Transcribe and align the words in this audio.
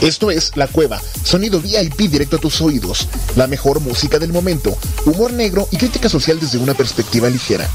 Esto 0.02 0.32
es 0.32 0.56
La 0.56 0.68
Cueva, 0.68 1.02
sonido 1.26 1.60
VIP 1.60 2.10
directo 2.10 2.38
a 2.38 2.40
tus 2.40 2.62
oídos, 2.62 3.10
la 3.36 3.48
mejor 3.48 3.82
música 3.82 4.18
del 4.18 4.32
momento, 4.32 4.78
humor 5.06 5.34
negro 5.34 5.68
y 5.72 5.78
crítica 5.78 6.08
social 6.08 6.40
desde 6.40 6.58
una 6.58 6.74
perspectiva 6.74 7.30
ligera. 7.30 7.68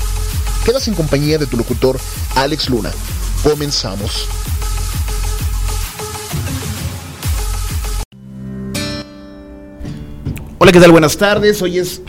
Quedas 0.64 0.88
en 0.88 0.94
compañía 0.94 1.36
de 1.36 1.46
tu 1.46 1.58
locutor, 1.58 2.00
Alex 2.34 2.70
Luna. 2.70 2.90
Comenzamos. 3.42 4.26
Hola, 10.56 10.72
¿qué 10.72 10.80
tal? 10.80 10.92
Buenas 10.92 11.18
tardes. 11.18 11.60
Hoy 11.60 11.78
es 11.78 12.00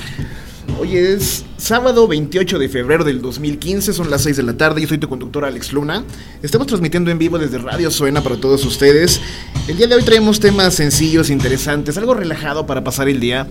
Hoy 0.77 0.97
es 0.97 1.45
sábado 1.55 2.05
28 2.05 2.59
de 2.59 2.67
febrero 2.67 3.05
del 3.05 3.21
2015, 3.21 3.93
son 3.93 4.09
las 4.11 4.23
6 4.23 4.35
de 4.35 4.43
la 4.43 4.57
tarde, 4.57 4.81
yo 4.81 4.89
soy 4.89 4.97
tu 4.97 5.07
conductor 5.07 5.45
Alex 5.45 5.71
Luna. 5.71 6.03
Estamos 6.43 6.67
transmitiendo 6.67 7.09
en 7.11 7.17
vivo 7.17 7.37
desde 7.39 7.59
Radio 7.59 7.89
Suena 7.89 8.21
para 8.21 8.35
todos 8.35 8.65
ustedes. 8.65 9.21
El 9.69 9.77
día 9.77 9.87
de 9.87 9.95
hoy 9.95 10.03
traemos 10.03 10.41
temas 10.41 10.75
sencillos, 10.75 11.29
interesantes, 11.29 11.97
algo 11.97 12.13
relajado 12.13 12.65
para 12.65 12.83
pasar 12.83 13.07
el 13.07 13.21
día. 13.21 13.47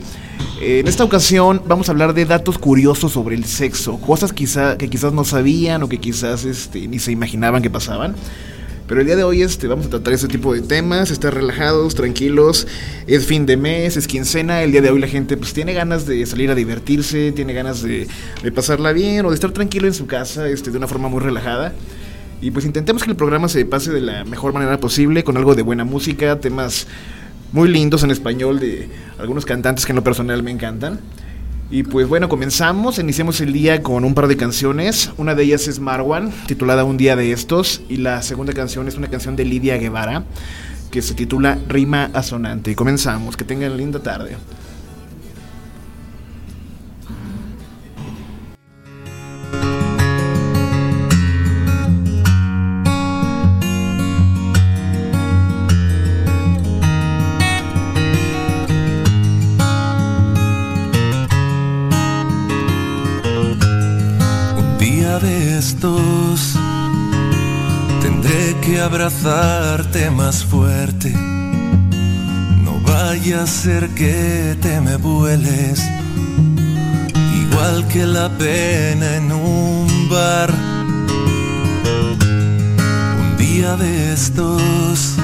Eh, 0.61 0.81
en 0.81 0.87
esta 0.87 1.03
ocasión 1.03 1.63
vamos 1.67 1.89
a 1.89 1.93
hablar 1.93 2.13
de 2.13 2.27
datos 2.27 2.59
curiosos 2.59 3.13
sobre 3.13 3.37
el 3.37 3.47
sexo, 3.47 3.99
cosas 4.01 4.35
quizá, 4.35 4.77
que 4.77 4.91
quizás 4.91 5.15
no 5.15 5.25
sabían 5.25 5.83
o 5.83 5.89
que 5.89 5.99
quizás 5.99 6.45
este, 6.45 6.87
ni 6.89 6.99
se 6.99 7.11
imaginaban 7.11 7.63
que 7.63 7.71
pasaban. 7.71 8.15
Pero 8.87 9.01
el 9.01 9.07
día 9.07 9.17
de 9.17 9.25
hoy 9.25 9.41
este, 9.41 9.67
vamos 9.67 9.87
a 9.87 9.91
tratar 9.91 10.13
este 10.13 10.29
tipo 10.29 10.53
de 10.53 10.61
temas, 10.61 11.11
estar 11.11 11.33
relajados, 11.33 11.95
tranquilos. 11.95 12.67
Es 13.07 13.25
fin 13.25 13.47
de 13.47 13.57
mes, 13.57 13.97
es 13.97 14.07
quincena. 14.07 14.63
El 14.63 14.73
día 14.73 14.83
de 14.83 14.91
hoy 14.91 15.01
la 15.01 15.07
gente 15.07 15.39
pues 15.39 15.55
tiene 15.55 15.73
ganas 15.73 16.07
de 16.07 16.27
salir 16.27 16.51
a 16.51 16.55
divertirse, 16.55 17.33
tiene 17.33 17.55
ganas 17.55 17.83
de, 17.83 18.07
pasarla 18.55 18.93
bien 18.93 19.25
o 19.25 19.31
de 19.31 19.37
estar 19.37 19.53
tranquilo 19.53 19.87
en 19.87 19.95
su 19.95 20.07
casa 20.07 20.49
este, 20.49 20.71
de 20.71 20.77
una 20.77 20.87
forma 20.87 21.09
muy 21.09 21.21
relajada. 21.21 21.73
Y 22.43 22.51
pues 22.51 22.67
intentemos 22.67 23.03
que 23.03 23.11
el 23.11 23.17
programa 23.17 23.49
se 23.49 23.65
pase 23.65 23.91
de 23.91 24.03
la 24.03 24.25
mejor 24.25 24.53
manera 24.53 24.79
posible, 24.79 25.25
con 25.25 25.39
algo 25.39 25.55
de 25.55 25.63
buena 25.63 25.85
música, 25.85 26.41
temas 26.41 26.87
muy 27.53 27.71
lindos 27.71 28.03
en 28.03 28.11
español 28.11 28.61
de 28.61 28.91
algunos 29.19 29.47
cantantes 29.47 29.87
que 29.87 29.93
en 29.93 29.97
lo 29.97 30.05
personal 30.05 30.43
me 30.43 30.51
encantan. 30.51 31.01
Y 31.71 31.83
pues 31.83 32.07
bueno, 32.07 32.29
comenzamos, 32.29 32.99
iniciamos 32.99 33.41
el 33.41 33.53
día 33.53 33.83
con 33.83 34.05
un 34.05 34.15
par 34.15 34.29
de 34.29 34.37
canciones. 34.37 35.11
Una 35.17 35.35
de 35.35 35.45
ellas 35.45 35.67
es 35.67 35.81
Marwan, 35.81 36.31
titulada 36.47 36.85
Un 36.85 36.97
día 36.97 37.17
de 37.17 37.33
estos. 37.33 37.83
Y 37.89 37.97
la 37.97 38.23
segunda 38.23 38.53
canción 38.53 38.87
es 38.87 38.97
una 38.97 39.09
canción 39.09 39.35
de 39.35 39.45
Lidia 39.45 39.77
Guevara, 39.79 40.25
que 40.91 41.03
se 41.03 41.15
titula 41.15 41.59
Rima 41.67 42.11
Asonante. 42.13 42.71
Y 42.71 42.75
comenzamos, 42.75 43.37
que 43.37 43.45
tengan 43.45 43.77
linda 43.77 44.01
tarde. 44.01 44.37
Que 68.65 68.81
abrazarte 68.81 70.11
más 70.11 70.45
fuerte. 70.45 71.11
No 72.65 72.81
vaya 72.87 73.43
a 73.43 73.47
ser 73.47 73.91
que 73.91 74.57
te 74.61 74.81
me 74.81 74.97
vueles, 74.97 75.83
igual 77.43 77.87
que 77.89 78.07
la 78.07 78.29
pena 78.31 79.17
en 79.17 79.33
un 79.33 80.09
bar. 80.09 80.51
Un 83.21 83.37
día 83.37 83.77
de 83.77 84.13
estos 84.15 85.17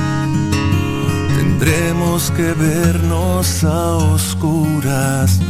tendremos 1.37 2.31
que 2.33 2.53
vernos 2.53 3.65
a 3.65 3.97
oscuras. 4.15 5.41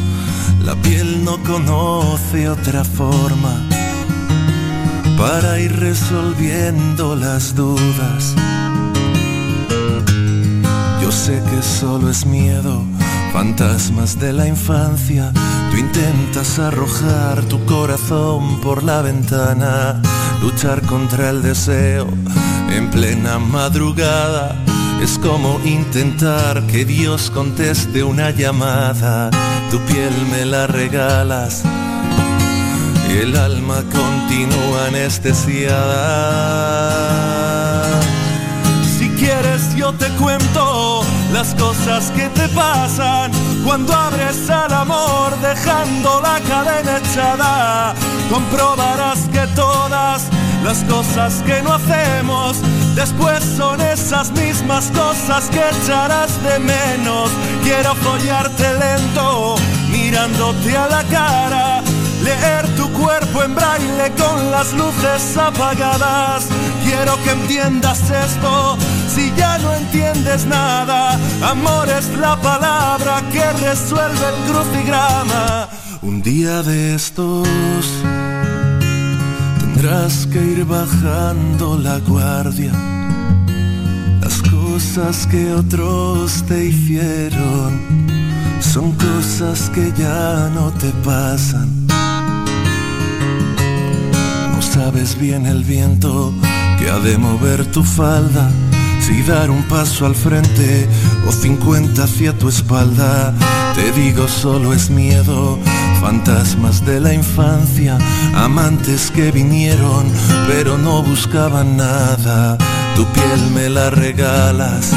La 0.63 0.75
piel 0.77 1.25
no 1.25 1.43
conoce 1.43 2.49
otra 2.49 2.85
forma 2.85 3.70
para 5.21 5.61
ir 5.61 5.79
resolviendo 5.79 7.15
las 7.15 7.55
dudas. 7.55 8.35
Yo 11.03 11.13
sé 11.13 11.43
que 11.51 11.63
solo 11.63 12.09
es 12.09 12.25
miedo, 12.25 12.83
fantasmas 13.31 14.19
de 14.19 14.33
la 14.33 14.49
infancia. 14.49 15.31
Tú 15.71 15.77
intentas 15.77 16.59
arrojar 16.59 17.45
tu 17.45 17.63
corazón 17.67 18.61
por 18.63 18.83
la 18.83 19.03
ventana, 19.03 20.01
luchar 20.41 20.81
contra 20.87 21.29
el 21.29 21.43
deseo 21.43 22.09
en 22.71 22.91
plena 22.91 23.39
madrugada. 23.39 24.57
Es 25.03 25.19
como 25.19 25.61
intentar 25.65 26.67
que 26.67 26.87
Dios 26.87 27.31
conteste 27.31 28.03
una 28.03 28.31
llamada. 28.31 29.31
Tu 29.71 29.79
piel 29.81 30.15
me 30.31 30.47
la 30.47 30.67
regalas 30.67 31.63
y 33.11 33.19
el 33.19 33.37
alma 33.37 33.83
continúa 33.93 34.87
anestesiada. 34.89 35.77
Si 38.99 39.09
quieres 39.11 39.75
yo 39.77 39.93
te 39.95 40.09
cuento 40.11 41.03
las 41.33 41.55
cosas 41.55 42.11
que 42.13 42.29
te 42.29 42.49
pasan 42.49 43.33
cuando 43.65 43.93
abres 43.95 44.49
al 44.51 44.73
amor 44.73 45.37
dejando 45.41 46.21
la 46.21 46.41
cadena 46.41 46.99
echada. 46.99 47.95
Comprobarás 48.31 49.21
que 49.33 49.47
todas 49.55 50.25
las 50.65 50.85
cosas 50.85 51.43
que 51.47 51.63
no 51.63 51.75
hacemos 51.75 52.57
después 52.95 53.43
son 53.57 53.81
esas 53.81 54.31
mismas 54.33 54.91
cosas 54.91 55.49
que 55.51 55.63
echarás 55.83 56.43
de 56.43 56.59
menos. 56.59 57.31
Quiero 57.63 57.95
follarte 57.97 58.67
lento 58.75 59.57
mirándote 59.91 60.77
a 60.77 60.87
la 60.89 61.03
cara 61.05 61.80
leer 62.23 62.67
tu 62.77 62.91
cuerpo 62.93 63.43
en 63.43 63.55
braille 63.55 64.13
con 64.17 64.51
las 64.51 64.73
luces 64.73 65.37
apagadas. 65.37 66.47
Quiero 66.85 67.17
que 67.25 67.31
entiendas 67.31 68.11
esto, 68.11 68.77
si 69.09 69.33
ya 69.37 69.59
no 69.59 69.75
entiendes 69.75 70.47
nada. 70.47 71.19
Amor 71.43 71.89
es 71.89 72.09
la 72.19 72.37
palabra 72.37 73.23
que 73.33 73.45
resuelve 73.65 74.27
el 74.33 74.53
crucigrama. 74.53 75.69
Un 76.03 76.23
día 76.23 76.63
de 76.63 76.95
estos 76.95 77.49
tendrás 79.61 80.27
que 80.27 80.39
ir 80.39 80.65
bajando 80.65 81.79
la 81.79 81.99
guardia. 81.99 82.73
Las 84.21 84.43
cosas 84.43 85.27
que 85.27 85.53
otros 85.53 86.43
te 86.45 86.67
hicieron 86.67 87.81
son 88.61 88.93
cosas 88.93 89.71
que 89.71 89.93
ya 89.97 90.51
no 90.55 90.71
te 90.73 90.91
pasan 91.05 91.80
sabes 94.71 95.19
bien 95.19 95.47
el 95.47 95.65
viento 95.65 96.33
que 96.79 96.91
ha 96.91 97.01
de 97.01 97.19
mover 97.19 97.67
tu 97.73 97.83
falda, 97.83 98.49
si 99.01 99.21
dar 99.23 99.51
un 99.51 99.65
paso 99.65 100.07
al 100.07 100.15
frente 100.15 100.89
o 101.27 101.33
cincuenta 101.33 102.05
hacia 102.05 102.39
tu 102.39 102.49
espalda. 102.49 103.35
Te 103.75 103.91
digo 103.93 104.29
solo 104.29 104.73
es 104.73 104.89
miedo, 104.91 105.59
fantasmas 106.01 106.87
de 106.87 107.01
la 107.01 107.13
infancia, 107.13 107.99
amantes 108.35 109.11
que 109.11 109.33
vinieron 109.33 110.07
pero 110.47 110.79
no 110.79 111.03
buscaban 111.03 111.77
nada. 111.77 112.57
Tu 112.95 113.05
piel 113.07 113.51
me 113.55 113.69
la 113.69 113.91
regalas, 113.91 114.93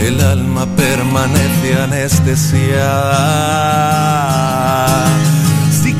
el 0.00 0.20
alma 0.20 0.66
permanece 0.76 1.82
anestesiada. 1.82 4.49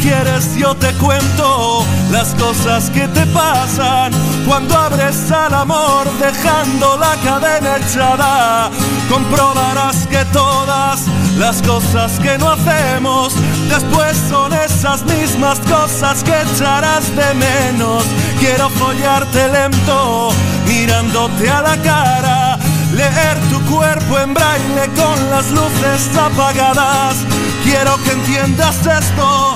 Quieres 0.00 0.56
yo 0.56 0.75
te 0.75 0.93
cuento 0.94 1.85
las 2.11 2.35
cosas 2.35 2.91
que 2.91 3.06
te 3.08 3.26
pasan 3.26 4.12
cuando 4.47 4.76
abres 4.76 5.31
al 5.31 5.52
amor 5.55 6.06
dejando 6.19 6.97
la 6.97 7.14
cadena 7.23 7.76
echada. 7.76 8.70
Comprobarás 9.08 10.06
que 10.06 10.25
todas 10.32 11.02
las 11.38 11.61
cosas 11.62 12.19
que 12.20 12.38
no 12.38 12.50
hacemos 12.52 13.35
Después 13.70 14.17
son 14.29 14.52
esas 14.52 15.05
mismas 15.05 15.61
cosas 15.61 16.25
que 16.25 16.32
echarás 16.43 17.14
de 17.14 17.35
menos. 17.35 18.02
Quiero 18.41 18.69
follarte 18.70 19.49
lento, 19.49 20.31
mirándote 20.67 21.49
a 21.49 21.62
la 21.62 21.76
cara. 21.76 22.58
Leer 22.93 23.38
tu 23.49 23.61
cuerpo 23.73 24.19
en 24.19 24.35
braille 24.35 24.91
con 24.97 25.31
las 25.31 25.50
luces 25.52 26.17
apagadas. 26.17 27.14
Quiero 27.62 27.97
que 28.02 28.11
entiendas 28.11 28.79
esto 28.85 29.55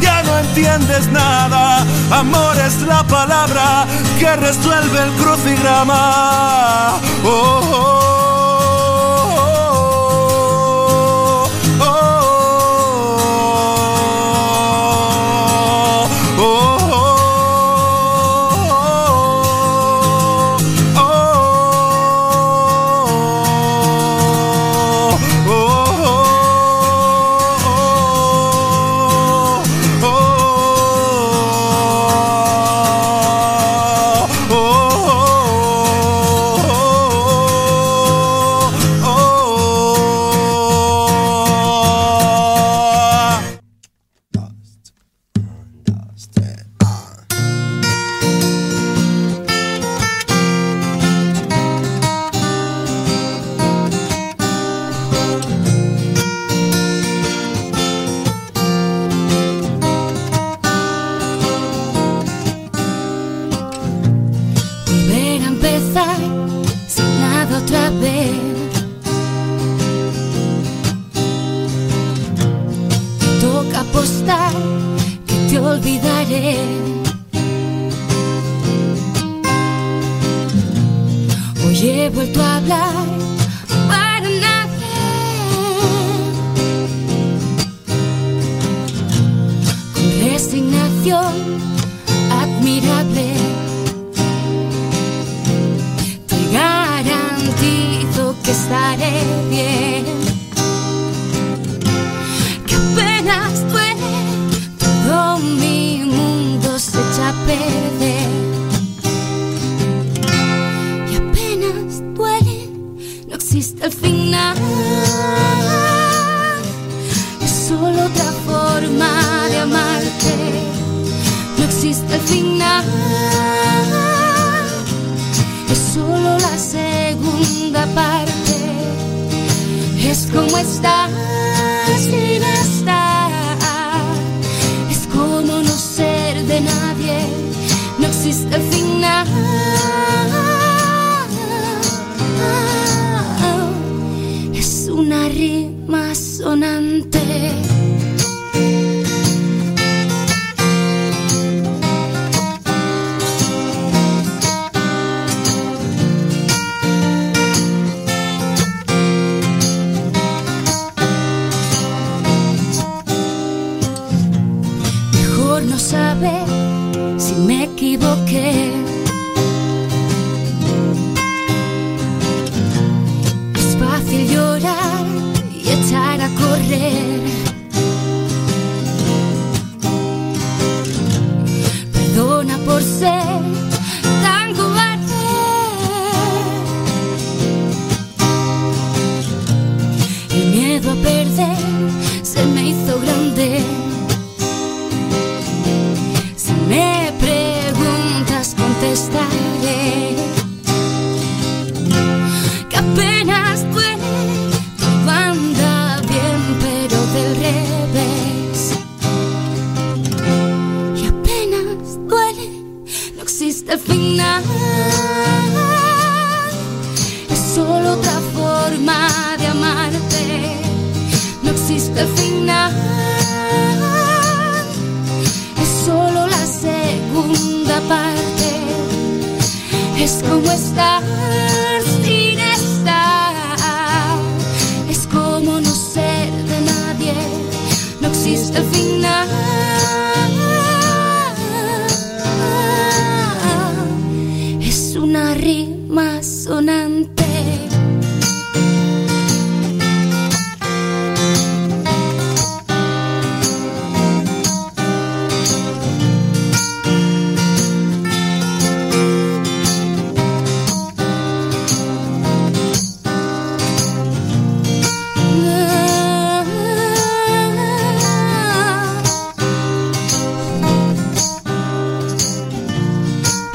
ya 0.00 0.22
no 0.22 0.38
entiendes 0.38 1.08
nada. 1.08 1.84
Amor 2.12 2.56
es 2.58 2.82
la 2.82 3.02
palabra 3.04 3.86
que 4.18 4.36
resuelve 4.36 4.98
el 5.02 5.10
crucigrama. 5.12 7.00
oh. 7.24 7.60
oh. 7.72 8.19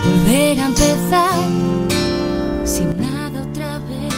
volver 0.05 0.59
a 0.59 0.65
empezar 0.67 1.49
sin 2.63 2.97
nada 2.99 3.41
otra 3.41 3.79
vez. 3.79 4.13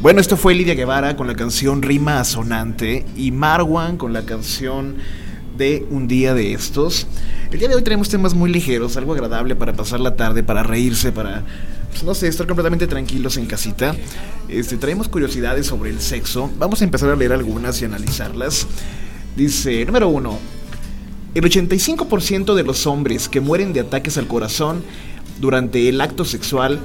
Bueno, 0.00 0.20
esto 0.20 0.36
fue 0.36 0.54
Lidia 0.54 0.74
Guevara 0.74 1.16
con 1.16 1.26
la 1.26 1.34
canción 1.34 1.82
Rima 1.82 2.20
Asonante 2.20 3.04
y 3.16 3.30
Marwan 3.30 3.96
con 3.96 4.12
la 4.12 4.22
canción 4.22 4.96
de 5.56 5.86
un 5.90 6.08
día 6.08 6.34
de 6.34 6.52
estos. 6.52 7.06
El 7.50 7.58
día 7.58 7.68
de 7.68 7.76
hoy 7.76 7.82
tenemos 7.82 8.08
temas 8.08 8.34
muy 8.34 8.50
ligeros, 8.50 8.96
algo 8.96 9.12
agradable 9.12 9.54
para 9.54 9.72
pasar 9.72 10.00
la 10.00 10.16
tarde, 10.16 10.42
para 10.42 10.62
reírse, 10.62 11.12
para, 11.12 11.44
pues, 11.90 12.02
no 12.02 12.14
sé, 12.14 12.26
estar 12.26 12.46
completamente 12.46 12.86
tranquilos 12.86 13.36
en 13.36 13.46
casita. 13.46 13.94
Este, 14.48 14.76
traemos 14.76 15.08
curiosidades 15.08 15.66
sobre 15.66 15.90
el 15.90 16.00
sexo. 16.00 16.50
Vamos 16.58 16.80
a 16.80 16.84
empezar 16.84 17.10
a 17.10 17.16
leer 17.16 17.32
algunas 17.32 17.80
y 17.80 17.84
analizarlas. 17.84 18.66
Dice, 19.36 19.84
número 19.84 20.08
uno, 20.08 20.38
el 21.34 21.44
85% 21.44 22.54
de 22.54 22.62
los 22.62 22.86
hombres 22.86 23.28
que 23.28 23.40
mueren 23.40 23.72
de 23.72 23.80
ataques 23.80 24.18
al 24.18 24.26
corazón 24.26 24.82
durante 25.40 25.88
el 25.88 26.00
acto 26.00 26.24
sexual 26.24 26.80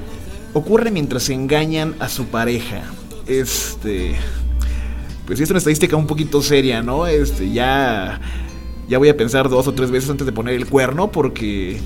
ocurre 0.53 0.91
mientras 0.91 1.29
engañan 1.29 1.95
a 1.99 2.09
su 2.09 2.25
pareja 2.25 2.83
este, 3.29 4.15
pues 5.25 5.39
es 5.39 5.49
una 5.49 5.59
estadística 5.59 5.95
un 5.95 6.07
poquito 6.07 6.41
seria, 6.41 6.81
¿no? 6.81 7.07
Este, 7.07 7.51
ya, 7.51 8.19
ya 8.89 8.97
voy 8.97 9.09
a 9.09 9.15
pensar 9.15 9.47
dos 9.49 9.67
o 9.67 9.73
tres 9.73 9.91
veces 9.91 10.09
antes 10.09 10.25
de 10.25 10.33
poner 10.33 10.55
el 10.55 10.65
cuerno 10.65 11.11
porque, 11.11 11.79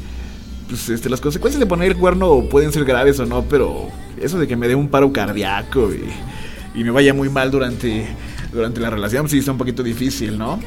pues, 0.70 0.90
este, 0.90 1.10
las 1.10 1.22
consecuencias 1.22 1.60
de 1.60 1.66
poner 1.66 1.92
el 1.92 1.98
cuerno 1.98 2.46
pueden 2.50 2.72
ser 2.72 2.86
graves 2.86 3.20
o 3.20 3.26
no, 3.26 3.44
pero 3.44 3.90
eso 4.20 4.40
de 4.40 4.48
que 4.48 4.56
me 4.56 4.68
dé 4.68 4.76
un 4.76 4.88
paro 4.88 5.12
cardíaco 5.12 5.92
y, 5.94 6.80
y 6.80 6.84
me 6.84 6.92
vaya 6.92 7.14
muy 7.14 7.30
mal 7.30 7.52
durante, 7.52 8.08
durante 8.54 8.80
la 8.80 8.90
relación, 8.90 9.28
sí 9.28 9.40
está 9.40 9.52
un 9.52 9.58
poquito 9.58 9.84
difícil, 9.84 10.38
¿no? 10.38 10.60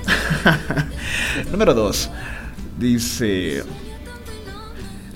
Número 1.50 1.74
dos, 1.74 2.10
dice... 2.78 3.62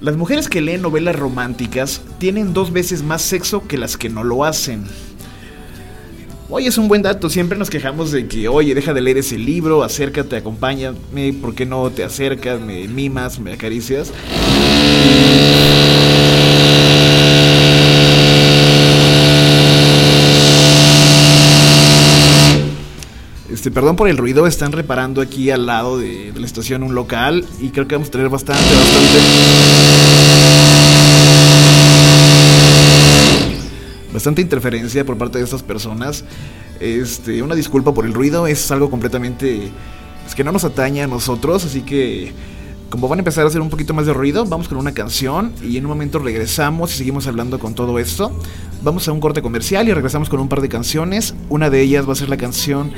Las 0.00 0.17
mujeres 0.17 0.49
que 0.49 0.62
leen 0.62 0.81
novelas 0.81 1.15
románticas 1.15 2.00
tienen 2.19 2.55
dos 2.55 2.73
veces 2.73 3.03
más 3.03 3.21
sexo 3.21 3.69
que 3.69 3.77
las 3.77 3.99
que 3.99 4.09
no 4.09 4.25
lo 4.25 4.45
hacen. 4.47 4.87
Oye, 6.49 6.69
es 6.69 6.79
un 6.79 6.89
buen 6.89 7.03
dato. 7.03 7.29
Siempre 7.29 7.59
nos 7.59 7.69
quejamos 7.69 8.11
de 8.11 8.27
que, 8.27 8.49
oye, 8.49 8.75
deja 8.75 8.95
de 8.95 9.03
leer 9.03 9.19
ese 9.19 9.37
libro, 9.37 9.85
acércate, 9.85 10.37
acompáñame, 10.37 11.35
¿por 11.35 11.55
qué 11.55 11.67
no 11.67 11.91
te 11.91 12.03
acercas, 12.03 12.61
me 12.61 12.89
mimas, 12.89 13.39
me 13.39 13.53
acaricias? 13.53 14.11
Este, 23.61 23.71
perdón 23.71 23.95
por 23.95 24.09
el 24.09 24.17
ruido, 24.17 24.47
están 24.47 24.73
reparando 24.73 25.21
aquí 25.21 25.50
al 25.50 25.67
lado 25.67 25.99
de, 25.99 26.33
la 26.35 26.47
estación 26.47 26.83
un 26.83 26.95
local 26.95 27.45
y 27.61 27.69
creo 27.69 27.87
que 27.87 27.95
vamos 27.95 28.09
a 28.09 28.11
tener 28.11 28.31
bastante, 28.31 28.62
bastante 28.62 29.19
bastante 34.14 34.40
interferencia 34.40 35.05
por 35.05 35.19
parte 35.19 35.37
de 35.37 35.45
estas 35.45 35.62
personas. 35.62 36.25
Este, 36.81 37.43
una 37.43 37.55
disculpa 37.55 37.93
por 37.93 38.07
el 38.07 38.14
ruido, 38.14 38.47
es 38.47 38.71
algo 38.71 38.88
completamente 38.88 39.64
es 39.64 39.71
pues, 40.23 40.35
que 40.35 40.43
no 40.43 40.52
nos 40.52 40.64
atañe 40.64 41.02
a 41.02 41.07
nosotros, 41.07 41.62
así 41.67 41.83
que 41.83 42.33
como 42.88 43.09
van 43.09 43.19
a 43.19 43.21
empezar 43.21 43.45
a 43.45 43.49
hacer 43.49 43.61
un 43.61 43.69
poquito 43.69 43.93
más 43.93 44.07
de 44.07 44.14
ruido, 44.14 44.47
vamos 44.47 44.69
con 44.69 44.79
una 44.79 44.95
canción 44.95 45.52
y 45.62 45.76
en 45.76 45.85
un 45.85 45.90
momento 45.90 46.19
regresamos 46.19 46.95
y 46.95 46.97
seguimos 46.97 47.26
hablando 47.26 47.59
con 47.59 47.75
todo 47.75 47.99
esto. 47.99 48.33
Vamos 48.83 49.07
a 49.07 49.12
un 49.12 49.21
corte 49.21 49.43
comercial 49.43 49.87
y 49.87 49.93
regresamos 49.93 50.31
con 50.31 50.40
un 50.40 50.49
par 50.49 50.62
de 50.62 50.71
canciones. 50.71 51.35
Una 51.50 51.69
de 51.69 51.83
ellas 51.83 52.09
va 52.09 52.14
a 52.14 52.17
ser 52.17 52.31
la 52.31 52.38
canción 52.38 52.93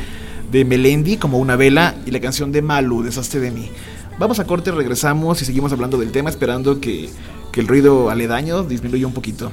de 0.52 0.66
Melendi, 0.66 1.16
como 1.16 1.38
una 1.38 1.56
vela, 1.56 1.94
y 2.04 2.10
la 2.10 2.20
canción 2.20 2.52
de 2.52 2.60
Malu, 2.60 3.02
Desaste 3.02 3.40
de 3.40 3.50
mí. 3.50 3.70
Vamos 4.18 4.38
a 4.38 4.44
corte, 4.44 4.70
regresamos 4.70 5.40
y 5.40 5.46
seguimos 5.46 5.72
hablando 5.72 5.96
del 5.96 6.12
tema, 6.12 6.28
esperando 6.28 6.78
que, 6.78 7.08
que 7.50 7.60
el 7.60 7.66
ruido 7.66 8.10
aledaño 8.10 8.62
disminuya 8.62 9.06
un 9.06 9.14
poquito. 9.14 9.50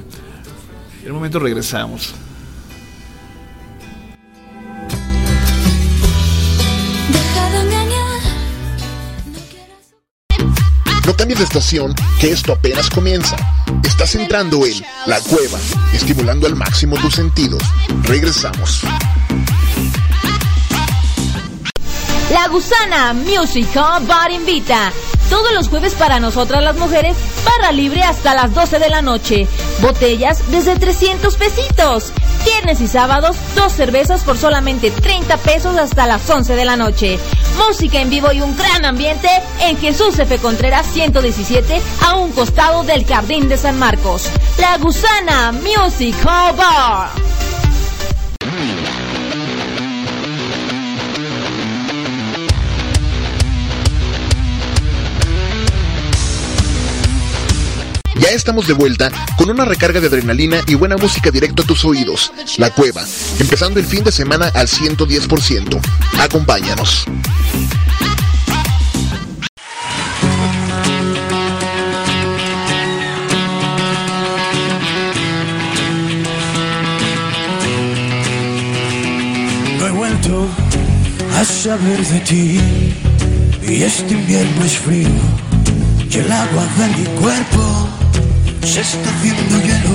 En 1.02 1.08
un 1.08 1.16
momento 1.16 1.38
regresamos. 1.38 2.14
No 11.06 11.16
cambies 11.16 11.38
de 11.38 11.44
estación, 11.46 11.94
que 12.20 12.30
esto 12.30 12.52
apenas 12.52 12.90
comienza. 12.90 13.36
Estás 13.84 14.14
entrando 14.16 14.66
en 14.66 14.74
La 15.06 15.18
Cueva, 15.20 15.58
estimulando 15.94 16.46
al 16.46 16.56
máximo 16.56 16.96
tus 16.98 17.14
sentidos. 17.14 17.62
Regresamos. 18.02 18.82
La 22.30 22.48
Gusana 22.48 23.12
Music 23.12 23.68
Bar 23.74 24.30
invita 24.30 24.92
todos 25.30 25.52
los 25.52 25.68
jueves 25.68 25.94
para 25.94 26.18
nosotras 26.18 26.62
las 26.62 26.76
mujeres, 26.76 27.16
barra 27.44 27.70
libre 27.70 28.02
hasta 28.02 28.34
las 28.34 28.52
12 28.52 28.80
de 28.80 28.88
la 28.88 29.00
noche. 29.00 29.46
Botellas 29.80 30.50
desde 30.50 30.76
300 30.76 31.36
pesitos. 31.36 32.12
Viernes 32.44 32.80
y 32.80 32.88
sábados, 32.88 33.36
dos 33.54 33.72
cervezas 33.72 34.24
por 34.24 34.36
solamente 34.36 34.90
30 34.90 35.36
pesos 35.38 35.76
hasta 35.76 36.06
las 36.06 36.28
11 36.28 36.56
de 36.56 36.64
la 36.64 36.76
noche. 36.76 37.18
Música 37.56 38.00
en 38.00 38.10
vivo 38.10 38.32
y 38.32 38.40
un 38.40 38.56
gran 38.56 38.84
ambiente 38.84 39.28
en 39.60 39.76
Jesús 39.78 40.18
F. 40.18 40.38
Contreras 40.38 40.86
117 40.92 41.80
a 42.04 42.16
un 42.16 42.32
costado 42.32 42.82
del 42.82 43.06
Jardín 43.06 43.48
de 43.48 43.56
San 43.56 43.78
Marcos. 43.78 44.28
La 44.58 44.78
Gusana 44.78 45.52
Music 45.52 46.16
Bar. 46.24 47.10
Estamos 58.30 58.68
de 58.68 58.74
vuelta 58.74 59.10
con 59.36 59.50
una 59.50 59.64
recarga 59.64 59.98
de 59.98 60.06
adrenalina 60.06 60.60
y 60.68 60.76
buena 60.76 60.96
música 60.96 61.32
directo 61.32 61.62
a 61.62 61.66
tus 61.66 61.84
oídos. 61.84 62.32
La 62.58 62.70
Cueva, 62.70 63.04
empezando 63.40 63.80
el 63.80 63.84
fin 63.84 64.04
de 64.04 64.12
semana 64.12 64.52
al 64.54 64.68
110%. 64.68 65.80
Acompáñanos. 66.16 67.06
No 79.76 79.86
he 79.86 79.90
vuelto 79.90 80.46
a 81.36 81.44
saber 81.44 82.06
de 82.06 82.20
ti 82.20 82.60
y 83.68 83.82
este 83.82 84.14
invierno 84.14 84.64
es 84.64 84.78
frío 84.78 85.08
y 86.08 86.16
el 86.16 86.30
agua 86.30 86.64
de 86.78 86.86
mi 86.96 87.04
cuerpo 87.20 87.99
se 88.64 88.80
está 88.80 89.10
haciendo 89.10 89.60
hielo. 89.62 89.94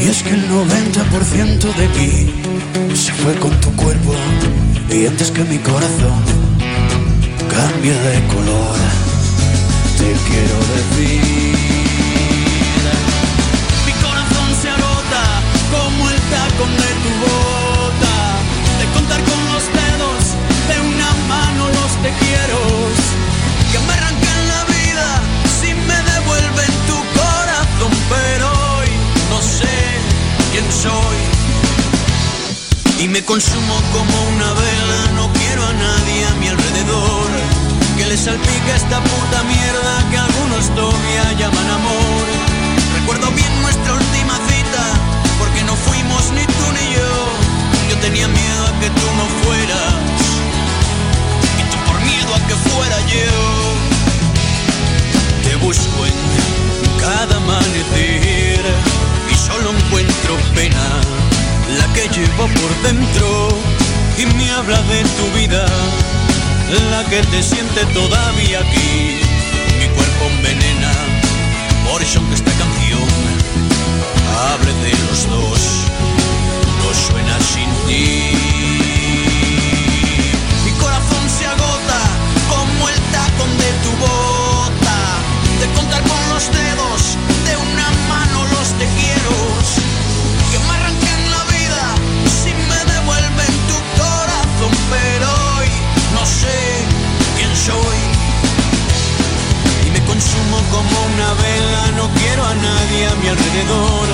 Y 0.00 0.08
es 0.08 0.22
que 0.22 0.30
el 0.30 0.48
90% 0.50 1.74
de 1.74 1.88
mí 1.88 2.96
se 2.96 3.12
fue 3.12 3.34
con 3.34 3.52
tu 3.60 3.74
cuerpo. 3.76 4.14
Y 4.90 5.06
antes 5.06 5.30
que 5.30 5.44
mi 5.44 5.58
corazón 5.58 6.22
cambie 7.48 7.92
de 7.92 8.26
color, 8.28 8.76
te 9.98 10.12
quiero 10.28 10.58
decir. 10.74 11.56
Mi 13.86 13.92
corazón 14.04 14.48
se 14.60 14.68
agota 14.70 15.42
como 15.72 16.10
el 16.10 16.20
tacón 16.32 16.76
de 16.76 16.95
consumo 33.36 33.74
como 33.92 34.16
una 34.34 34.50
vela, 34.54 35.12
no 35.14 35.30
quiero 35.34 35.62
a 35.62 35.72
nadie 35.74 36.24
a 36.24 36.34
mi 36.40 36.48
alrededor. 36.48 37.28
Que 37.98 38.06
le 38.06 38.16
salpique 38.16 38.72
esta 38.74 38.98
puta 38.98 39.42
mierda 39.42 40.10
que 40.10 40.16
algunos 40.16 40.74
todavía 40.74 41.32
llaman 41.38 41.70
amor. 41.70 41.95
Llevo 62.16 62.46
por 62.46 62.82
dentro 62.82 63.48
y 64.16 64.24
me 64.36 64.50
habla 64.50 64.80
de 64.82 65.02
tu 65.02 65.38
vida, 65.38 65.66
la 66.90 67.04
que 67.10 67.20
te 67.22 67.42
siente 67.42 67.84
todavía 67.92 68.60
aquí. 68.60 69.20
Mi 69.78 69.86
cuerpo 69.94 70.24
envenena, 70.36 70.92
por 71.84 72.02
eso 72.02 72.26
que 72.28 72.34
esta 72.34 72.52
canción 72.52 73.06
hable 74.48 74.72
de 74.84 74.92
los 75.08 75.28
dos, 75.28 75.60
no 76.80 76.88
suena 77.06 77.38
sin 77.52 77.68
ti. 77.86 78.32
Mi 80.64 80.70
corazón 80.80 81.24
se 81.28 81.46
agota 81.46 82.00
como 82.48 82.88
el 82.88 83.00
tacón 83.12 83.52
de 83.58 83.70
tu 83.84 83.90
bota, 84.00 84.98
de 85.60 85.66
contar 85.74 86.02
con 86.02 86.20
los 86.32 86.44
dedos 86.50 87.18
de 87.44 87.56
una 87.58 87.65
quién 97.36 97.52
soy 97.56 97.98
y 99.86 99.90
me 99.90 100.00
consumo 100.04 100.58
como 100.70 100.96
una 101.14 101.34
vela. 101.42 101.82
No 101.96 102.08
quiero 102.20 102.44
a 102.44 102.54
nadie 102.54 103.06
a 103.06 103.14
mi 103.16 103.28
alrededor 103.28 104.06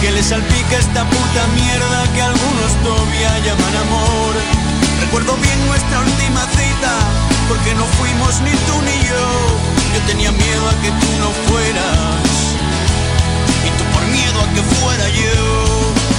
que 0.00 0.10
le 0.10 0.22
salpica 0.22 0.78
esta 0.78 1.04
puta 1.04 1.42
mierda 1.54 1.98
que 2.14 2.22
algunos 2.22 2.70
todavía 2.82 3.38
llaman 3.44 3.76
amor. 3.86 4.32
Recuerdo 5.00 5.36
bien 5.36 5.66
nuestra 5.66 6.00
última 6.00 6.42
cita 6.56 6.92
porque 7.48 7.74
no 7.74 7.84
fuimos 7.98 8.40
ni 8.40 8.52
tú 8.66 8.76
ni 8.88 8.96
yo. 9.08 9.26
Yo 9.94 10.00
tenía 10.06 10.30
miedo 10.32 10.64
a 10.68 10.74
que 10.82 10.90
tú 11.00 11.10
no 11.22 11.30
fueras 11.48 12.30
y 13.66 13.70
tú 13.76 13.84
por 13.92 14.04
miedo 14.06 14.38
a 14.40 14.48
que 14.54 14.62
fuera 14.62 15.08
yo 15.08 16.09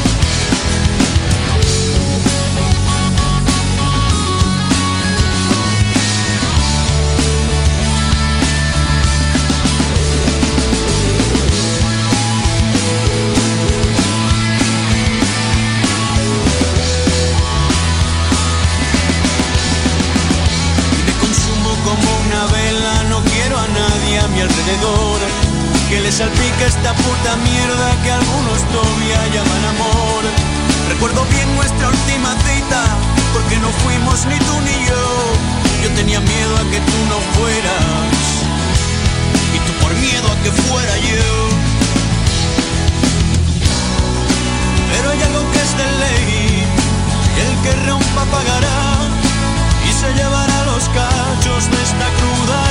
salpica 26.21 26.65
esta 26.67 26.93
puta 26.93 27.35
mierda 27.37 27.87
que 28.03 28.11
algunos 28.11 28.59
todavía 28.69 29.19
llaman 29.33 29.65
amor. 29.73 30.21
Recuerdo 30.89 31.25
bien 31.33 31.55
nuestra 31.55 31.87
última 31.87 32.29
cita 32.45 32.81
Porque 33.33 33.57
no 33.57 33.69
fuimos 33.81 34.25
ni 34.29 34.37
tú 34.47 34.55
ni 34.67 34.77
yo. 34.89 35.03
Yo 35.83 35.89
tenía 35.99 36.19
miedo 36.19 36.53
a 36.61 36.63
que 36.71 36.79
tú 36.89 36.97
no 37.11 37.17
fueras 37.35 38.21
Y 39.55 39.59
tú 39.65 39.71
por 39.81 39.93
miedo 39.95 40.27
a 40.33 40.37
que 40.43 40.51
fuera 40.51 40.95
yo. 41.11 41.31
Pero 44.91 45.05
hay 45.09 45.21
algo 45.29 45.41
que 45.51 45.59
es 45.65 45.71
de 45.81 45.87
ley 46.03 46.67
el 47.43 47.53
que 47.63 47.73
rompa 47.87 48.23
pagará 48.25 48.81
Y 49.89 49.91
se 49.99 50.13
llevará 50.13 50.65
los 50.65 50.83
cachos 50.89 51.71
de 51.71 51.77
esta 51.81 52.07
cruda 52.17 52.70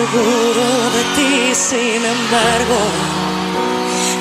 seguro 0.00 0.66
de 0.96 1.02
ti, 1.16 1.54
sin 1.54 2.02
embargo, 2.16 2.78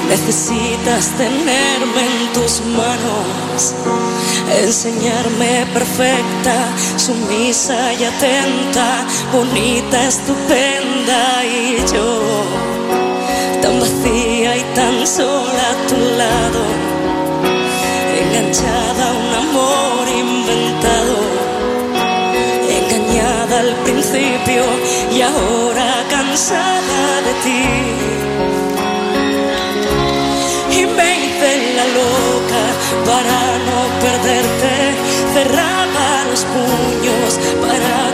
necesitas 0.10 1.08
tenerme 1.18 2.02
en 2.12 2.34
tus 2.34 2.62
manos, 2.80 3.74
enseñarme 4.62 5.66
perfecta, 5.74 6.56
sumisa 6.98 7.94
y 7.94 8.04
atenta, 8.04 9.06
bonita, 9.32 10.08
estupenda 10.08 11.46
y 11.46 11.78
yo, 11.94 12.20
tan 13.62 13.80
vacía 13.80 14.58
y 14.58 14.64
tan 14.76 15.08
sola 15.08 15.66
a 15.74 15.88
tu 15.88 15.98
lado, 16.22 16.62
enganchada 18.22 19.12
a 19.12 19.14
un 19.14 19.34
amor 19.44 20.10
inventado 20.10 20.99
al 23.70 23.76
principio 23.84 24.64
y 25.12 25.22
ahora 25.22 26.04
cansada 26.10 27.22
de 27.28 27.34
ti. 27.44 27.64
Hice 30.72 31.52
la 31.78 31.86
loca 32.00 32.64
para 33.10 33.40
no 33.68 33.80
perderte, 34.06 34.74
cerraba 35.34 36.08
los 36.30 36.42
puños 36.56 37.30
para 37.62 38.09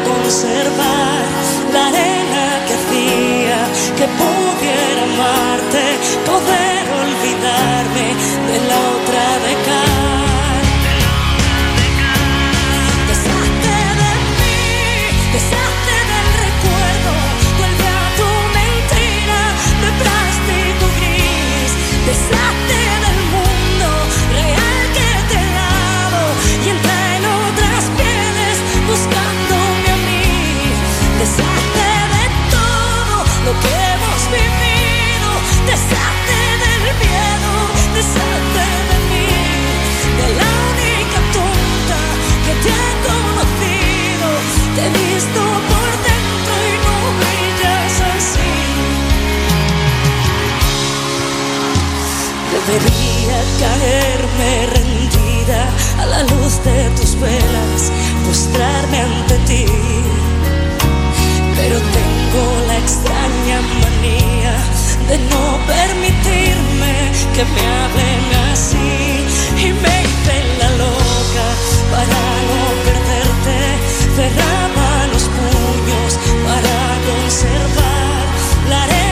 velas, 57.20 57.92
postrarme 58.26 59.00
ante 59.02 59.36
ti. 59.48 59.66
Pero 61.56 61.78
tengo 61.80 62.44
la 62.68 62.78
extraña 62.78 63.58
manía 63.84 64.54
de 65.10 65.18
no 65.32 65.44
permitirme 65.74 66.94
que 67.34 67.44
me 67.54 67.64
hablen 67.82 68.24
así. 68.52 68.92
Y 69.58 69.68
me 69.84 69.94
hice 70.04 70.36
la 70.60 70.70
loca 70.84 71.48
para 71.92 72.22
no 72.50 72.62
perderte. 72.88 73.58
Cerraba 74.16 75.08
los 75.14 75.24
puños 75.38 76.12
para 76.48 76.76
conservar 77.10 78.24
la 78.70 78.84
arena 78.84 79.05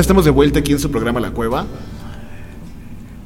Estamos 0.00 0.24
de 0.24 0.32
vuelta 0.32 0.58
aquí 0.58 0.72
en 0.72 0.80
su 0.80 0.90
programa 0.90 1.20
La 1.20 1.30
Cueva. 1.30 1.66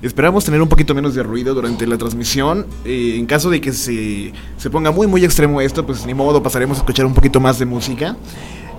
Esperamos 0.03 0.45
tener 0.45 0.61
un 0.61 0.69
poquito 0.69 0.95
menos 0.95 1.15
de 1.15 1.23
ruido 1.23 1.55
durante 1.55 1.87
la 1.87 1.97
transmisión. 1.97 2.67
Eh, 2.85 3.17
en 3.17 3.27
caso 3.27 3.49
de 3.49 3.61
que 3.61 3.73
se, 3.73 4.33
se 4.59 4.71
ponga 4.71 4.91
muy 4.91 5.07
muy 5.07 5.25
extremo 5.25 5.61
esto, 5.61 5.85
pues 5.87 6.05
ni 6.07 6.15
modo 6.15 6.43
pasaremos 6.43 6.77
a 6.77 6.81
escuchar 6.81 7.07
un 7.07 7.15
poquito 7.15 7.41
más 7.41 7.59
de 7.59 7.65
música. 7.65 8.17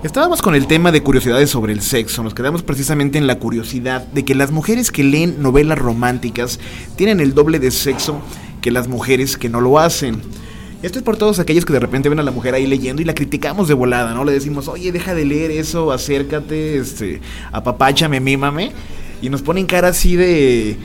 Estábamos 0.02 0.40
con 0.40 0.54
el 0.54 0.66
tema 0.66 0.92
de 0.92 1.02
curiosidades 1.02 1.50
sobre 1.50 1.72
el 1.72 1.82
sexo. 1.82 2.22
Nos 2.22 2.32
quedamos 2.32 2.62
precisamente 2.62 3.18
en 3.18 3.26
la 3.26 3.38
curiosidad 3.38 4.06
de 4.06 4.24
que 4.24 4.34
las 4.34 4.50
mujeres 4.50 4.90
que 4.90 5.04
leen 5.04 5.42
novelas 5.42 5.78
románticas 5.78 6.60
tienen 6.96 7.20
el 7.20 7.34
doble 7.34 7.58
de 7.58 7.70
sexo 7.70 8.20
que 8.62 8.70
las 8.70 8.88
mujeres 8.88 9.36
que 9.36 9.48
no 9.48 9.60
lo 9.60 9.78
hacen. 9.78 10.22
Esto 10.82 10.98
es 10.98 11.04
por 11.04 11.18
todos 11.18 11.38
aquellos 11.38 11.66
que 11.66 11.74
de 11.74 11.80
repente 11.80 12.08
ven 12.08 12.20
a 12.20 12.22
la 12.22 12.30
mujer 12.30 12.54
ahí 12.54 12.66
leyendo 12.66 13.02
y 13.02 13.04
la 13.04 13.14
criticamos 13.14 13.68
de 13.68 13.74
volada, 13.74 14.14
¿no? 14.14 14.24
Le 14.24 14.32
decimos, 14.32 14.66
oye, 14.66 14.92
deja 14.92 15.14
de 15.14 15.26
leer 15.26 15.50
eso, 15.50 15.92
acércate, 15.92 16.78
este, 16.78 17.20
apapáchame, 17.52 18.18
mímame. 18.18 18.72
Y 19.20 19.28
nos 19.28 19.42
ponen 19.42 19.66
cara 19.66 19.88
así 19.88 20.16
de, 20.16 20.78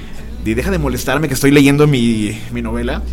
de 0.44 0.56
deja 0.56 0.70
de 0.70 0.80
molestarme 0.80 1.30
que 1.30 1.34
estoy 1.34 1.52
leyendo 1.52 1.88
mi, 1.88 2.38
mi 2.52 2.62
novela. 2.62 3.04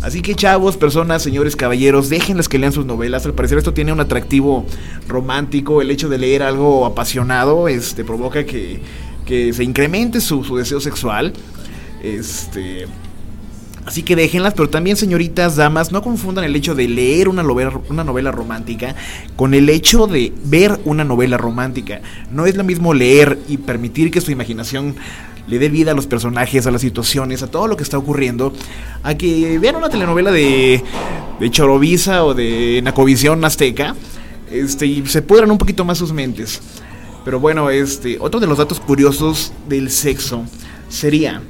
Así 0.00 0.22
que 0.22 0.36
chavos, 0.36 0.76
personas, 0.76 1.22
señores, 1.24 1.56
caballeros, 1.56 2.08
déjenles 2.08 2.48
que 2.48 2.60
lean 2.60 2.72
sus 2.72 2.86
novelas. 2.86 3.26
Al 3.26 3.34
parecer 3.34 3.58
esto 3.58 3.74
tiene 3.74 3.92
un 3.92 3.98
atractivo 3.98 4.64
romántico. 5.08 5.82
El 5.82 5.90
hecho 5.90 6.08
de 6.08 6.18
leer 6.18 6.44
algo 6.44 6.86
apasionado 6.86 7.66
este, 7.66 8.04
provoca 8.04 8.46
que, 8.46 8.80
que 9.26 9.52
se 9.52 9.64
incremente 9.64 10.20
su, 10.20 10.44
su 10.44 10.56
deseo 10.56 10.80
sexual. 10.80 11.32
Este, 12.00 12.86
Así 13.88 14.02
que 14.02 14.16
déjenlas, 14.16 14.52
pero 14.52 14.68
también 14.68 14.98
señoritas, 14.98 15.56
damas, 15.56 15.92
no 15.92 16.02
confundan 16.02 16.44
el 16.44 16.54
hecho 16.54 16.74
de 16.74 16.86
leer 16.86 17.26
una 17.26 17.42
novela, 17.42 17.80
una 17.88 18.04
novela 18.04 18.30
romántica 18.30 18.94
con 19.34 19.54
el 19.54 19.70
hecho 19.70 20.06
de 20.06 20.30
ver 20.44 20.78
una 20.84 21.04
novela 21.04 21.38
romántica. 21.38 22.02
No 22.30 22.44
es 22.44 22.54
lo 22.54 22.64
mismo 22.64 22.92
leer 22.92 23.38
y 23.48 23.56
permitir 23.56 24.10
que 24.10 24.20
su 24.20 24.30
imaginación 24.30 24.94
le 25.46 25.58
dé 25.58 25.70
vida 25.70 25.92
a 25.92 25.94
los 25.94 26.06
personajes, 26.06 26.66
a 26.66 26.70
las 26.70 26.82
situaciones, 26.82 27.42
a 27.42 27.50
todo 27.50 27.66
lo 27.66 27.78
que 27.78 27.82
está 27.82 27.96
ocurriendo, 27.96 28.52
a 29.02 29.14
que 29.14 29.58
vean 29.58 29.76
una 29.76 29.88
telenovela 29.88 30.32
de, 30.32 30.84
de 31.40 31.50
Chorovisa 31.50 32.26
o 32.26 32.34
de 32.34 32.82
Nacovisión 32.84 33.42
Azteca 33.42 33.96
este, 34.52 34.84
y 34.84 35.06
se 35.06 35.22
pudran 35.22 35.50
un 35.50 35.56
poquito 35.56 35.86
más 35.86 35.96
sus 35.96 36.12
mentes. 36.12 36.60
Pero 37.24 37.40
bueno, 37.40 37.70
este, 37.70 38.18
otro 38.20 38.38
de 38.38 38.46
los 38.46 38.58
datos 38.58 38.80
curiosos 38.80 39.50
del 39.66 39.90
sexo 39.90 40.44
sería 40.90 41.40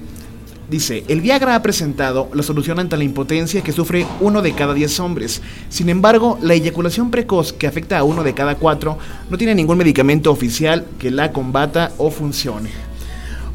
Dice, 0.68 1.02
el 1.08 1.22
Viagra 1.22 1.54
ha 1.54 1.62
presentado 1.62 2.28
la 2.34 2.42
solución 2.42 2.78
ante 2.78 2.98
la 2.98 3.04
impotencia 3.04 3.62
que 3.62 3.72
sufre 3.72 4.06
uno 4.20 4.42
de 4.42 4.52
cada 4.52 4.74
diez 4.74 5.00
hombres. 5.00 5.40
Sin 5.70 5.88
embargo, 5.88 6.38
la 6.42 6.52
eyaculación 6.52 7.10
precoz 7.10 7.54
que 7.54 7.66
afecta 7.66 7.98
a 7.98 8.04
uno 8.04 8.22
de 8.22 8.34
cada 8.34 8.56
cuatro 8.56 8.98
no 9.30 9.38
tiene 9.38 9.54
ningún 9.54 9.78
medicamento 9.78 10.30
oficial 10.30 10.84
que 10.98 11.10
la 11.10 11.32
combata 11.32 11.92
o 11.96 12.10
funcione. 12.10 12.68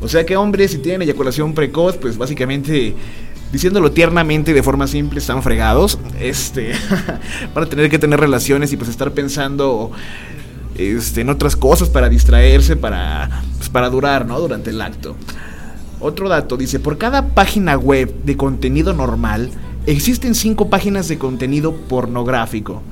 O 0.01 0.07
sea 0.07 0.25
que 0.25 0.35
hombres, 0.35 0.71
si 0.71 0.79
tienen 0.79 1.03
eyaculación 1.03 1.53
precoz, 1.53 1.97
pues 1.97 2.17
básicamente, 2.17 2.95
diciéndolo 3.51 3.91
tiernamente 3.91 4.49
y 4.49 4.55
de 4.55 4.63
forma 4.63 4.87
simple, 4.87 5.19
están 5.19 5.43
fregados. 5.43 5.99
Este, 6.19 6.71
van 7.53 7.65
a 7.65 7.67
tener 7.67 7.91
que 7.91 7.99
tener 7.99 8.19
relaciones 8.19 8.73
y 8.73 8.77
pues 8.77 8.89
estar 8.89 9.11
pensando 9.11 9.91
este, 10.75 11.21
en 11.21 11.29
otras 11.29 11.55
cosas 11.55 11.89
para 11.89 12.09
distraerse, 12.09 12.75
para, 12.75 13.43
pues, 13.57 13.69
para 13.69 13.91
durar, 13.91 14.25
¿no? 14.25 14.39
Durante 14.39 14.71
el 14.71 14.81
acto. 14.81 15.15
Otro 16.03 16.27
dato 16.27 16.57
dice, 16.57 16.81
por 16.81 16.97
cada 16.97 17.29
página 17.29 17.77
web 17.77 18.13
de 18.25 18.35
contenido 18.35 18.91
normal, 18.91 19.49
existen 19.85 20.35
cinco 20.35 20.69
páginas 20.69 21.07
de 21.07 21.17
contenido 21.17 21.73
pornográfico. 21.73 22.83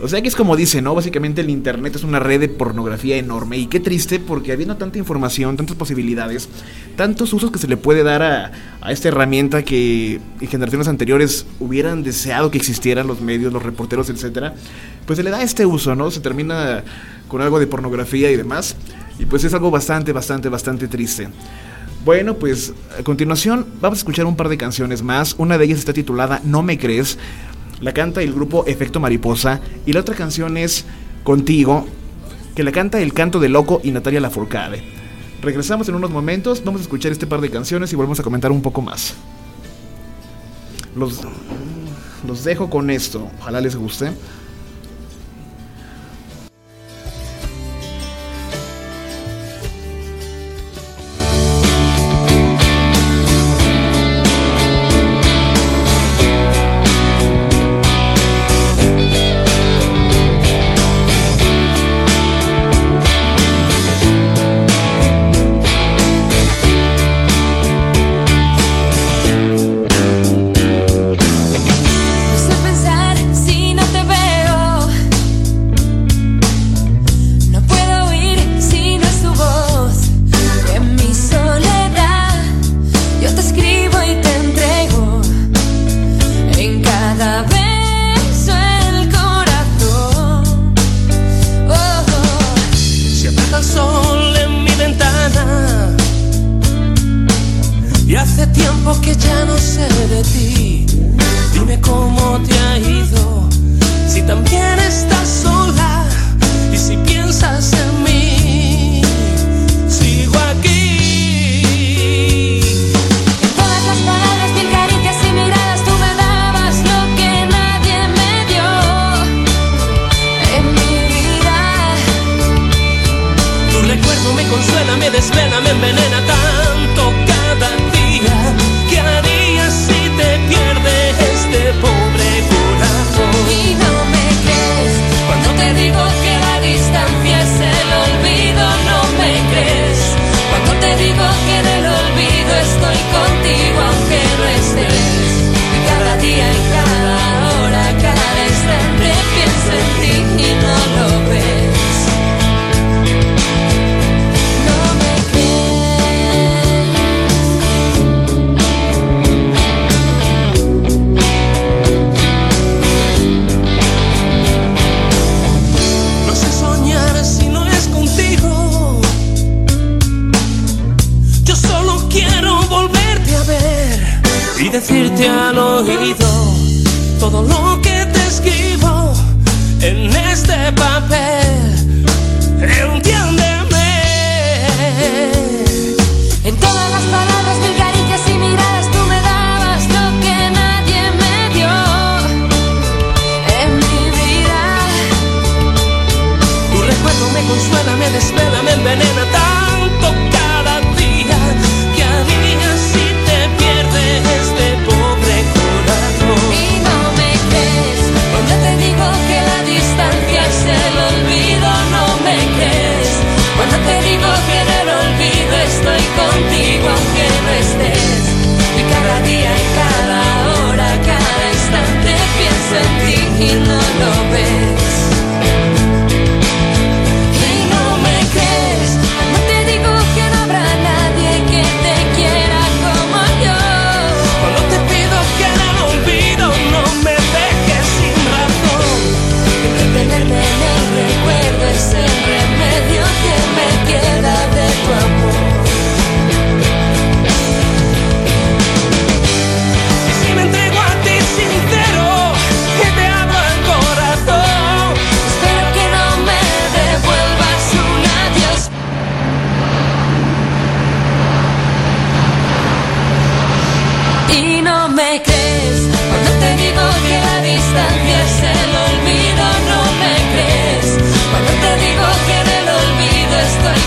O 0.00 0.08
sea 0.08 0.22
que 0.22 0.28
es 0.28 0.34
como 0.34 0.56
dice, 0.56 0.80
¿no? 0.80 0.94
Básicamente 0.94 1.42
el 1.42 1.50
Internet 1.50 1.94
es 1.94 2.04
una 2.04 2.20
red 2.20 2.40
de 2.40 2.48
pornografía 2.48 3.18
enorme. 3.18 3.58
Y 3.58 3.66
qué 3.66 3.80
triste 3.80 4.18
porque 4.18 4.50
habiendo 4.50 4.78
tanta 4.78 4.96
información, 4.96 5.58
tantas 5.58 5.76
posibilidades, 5.76 6.48
tantos 6.96 7.34
usos 7.34 7.50
que 7.50 7.58
se 7.58 7.68
le 7.68 7.76
puede 7.76 8.02
dar 8.02 8.22
a, 8.22 8.52
a 8.80 8.92
esta 8.92 9.08
herramienta 9.08 9.62
que 9.62 10.18
en 10.40 10.48
generaciones 10.48 10.88
anteriores 10.88 11.44
hubieran 11.60 12.02
deseado 12.02 12.50
que 12.50 12.56
existieran 12.56 13.06
los 13.06 13.20
medios, 13.20 13.52
los 13.52 13.62
reporteros, 13.62 14.08
etcétera, 14.08 14.54
pues 15.06 15.18
se 15.18 15.22
le 15.22 15.28
da 15.28 15.42
este 15.42 15.66
uso, 15.66 15.94
¿no? 15.94 16.10
Se 16.10 16.20
termina 16.20 16.82
con 17.28 17.42
algo 17.42 17.60
de 17.60 17.66
pornografía 17.66 18.30
y 18.30 18.36
demás. 18.36 18.74
Y 19.18 19.26
pues 19.26 19.44
es 19.44 19.52
algo 19.52 19.70
bastante, 19.70 20.12
bastante, 20.12 20.48
bastante 20.48 20.88
triste. 20.88 21.28
Bueno, 22.04 22.34
pues 22.34 22.74
a 22.98 23.04
continuación 23.04 23.64
vamos 23.80 23.98
a 23.98 24.00
escuchar 24.00 24.26
un 24.26 24.34
par 24.34 24.48
de 24.48 24.58
canciones 24.58 25.02
más. 25.02 25.36
Una 25.38 25.56
de 25.56 25.66
ellas 25.66 25.78
está 25.78 25.92
titulada 25.92 26.40
No 26.42 26.62
me 26.62 26.76
crees. 26.76 27.16
La 27.80 27.92
canta 27.92 28.22
el 28.22 28.32
grupo 28.32 28.64
Efecto 28.66 28.98
Mariposa. 28.98 29.60
Y 29.86 29.92
la 29.92 30.00
otra 30.00 30.16
canción 30.16 30.56
es 30.56 30.84
Contigo, 31.22 31.86
que 32.56 32.64
la 32.64 32.72
canta 32.72 33.00
El 33.00 33.12
Canto 33.12 33.38
de 33.38 33.48
Loco 33.48 33.80
y 33.84 33.92
Natalia 33.92 34.20
Lafourcade. 34.20 34.82
Regresamos 35.42 35.88
en 35.88 35.94
unos 35.94 36.10
momentos, 36.10 36.64
vamos 36.64 36.80
a 36.80 36.82
escuchar 36.82 37.12
este 37.12 37.28
par 37.28 37.40
de 37.40 37.50
canciones 37.50 37.92
y 37.92 37.96
volvemos 37.96 38.18
a 38.18 38.24
comentar 38.24 38.50
un 38.50 38.62
poco 38.62 38.82
más. 38.82 39.14
Los, 40.96 41.20
los 42.26 42.42
dejo 42.42 42.68
con 42.68 42.90
esto, 42.90 43.28
ojalá 43.38 43.60
les 43.60 43.76
guste. 43.76 44.10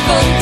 Estoy 0.06 0.35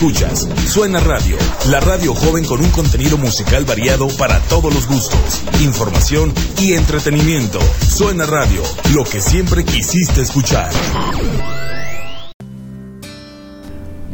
Escuchas, 0.00 0.48
Suena 0.66 0.98
Radio, 0.98 1.36
la 1.68 1.78
radio 1.78 2.14
joven 2.14 2.42
con 2.46 2.58
un 2.62 2.70
contenido 2.70 3.18
musical 3.18 3.66
variado 3.66 4.08
para 4.16 4.40
todos 4.48 4.72
los 4.72 4.88
gustos, 4.88 5.42
información 5.60 6.32
y 6.58 6.72
entretenimiento. 6.72 7.58
Suena 7.86 8.24
Radio, 8.24 8.62
lo 8.94 9.04
que 9.04 9.20
siempre 9.20 9.62
quisiste 9.62 10.22
escuchar. 10.22 10.70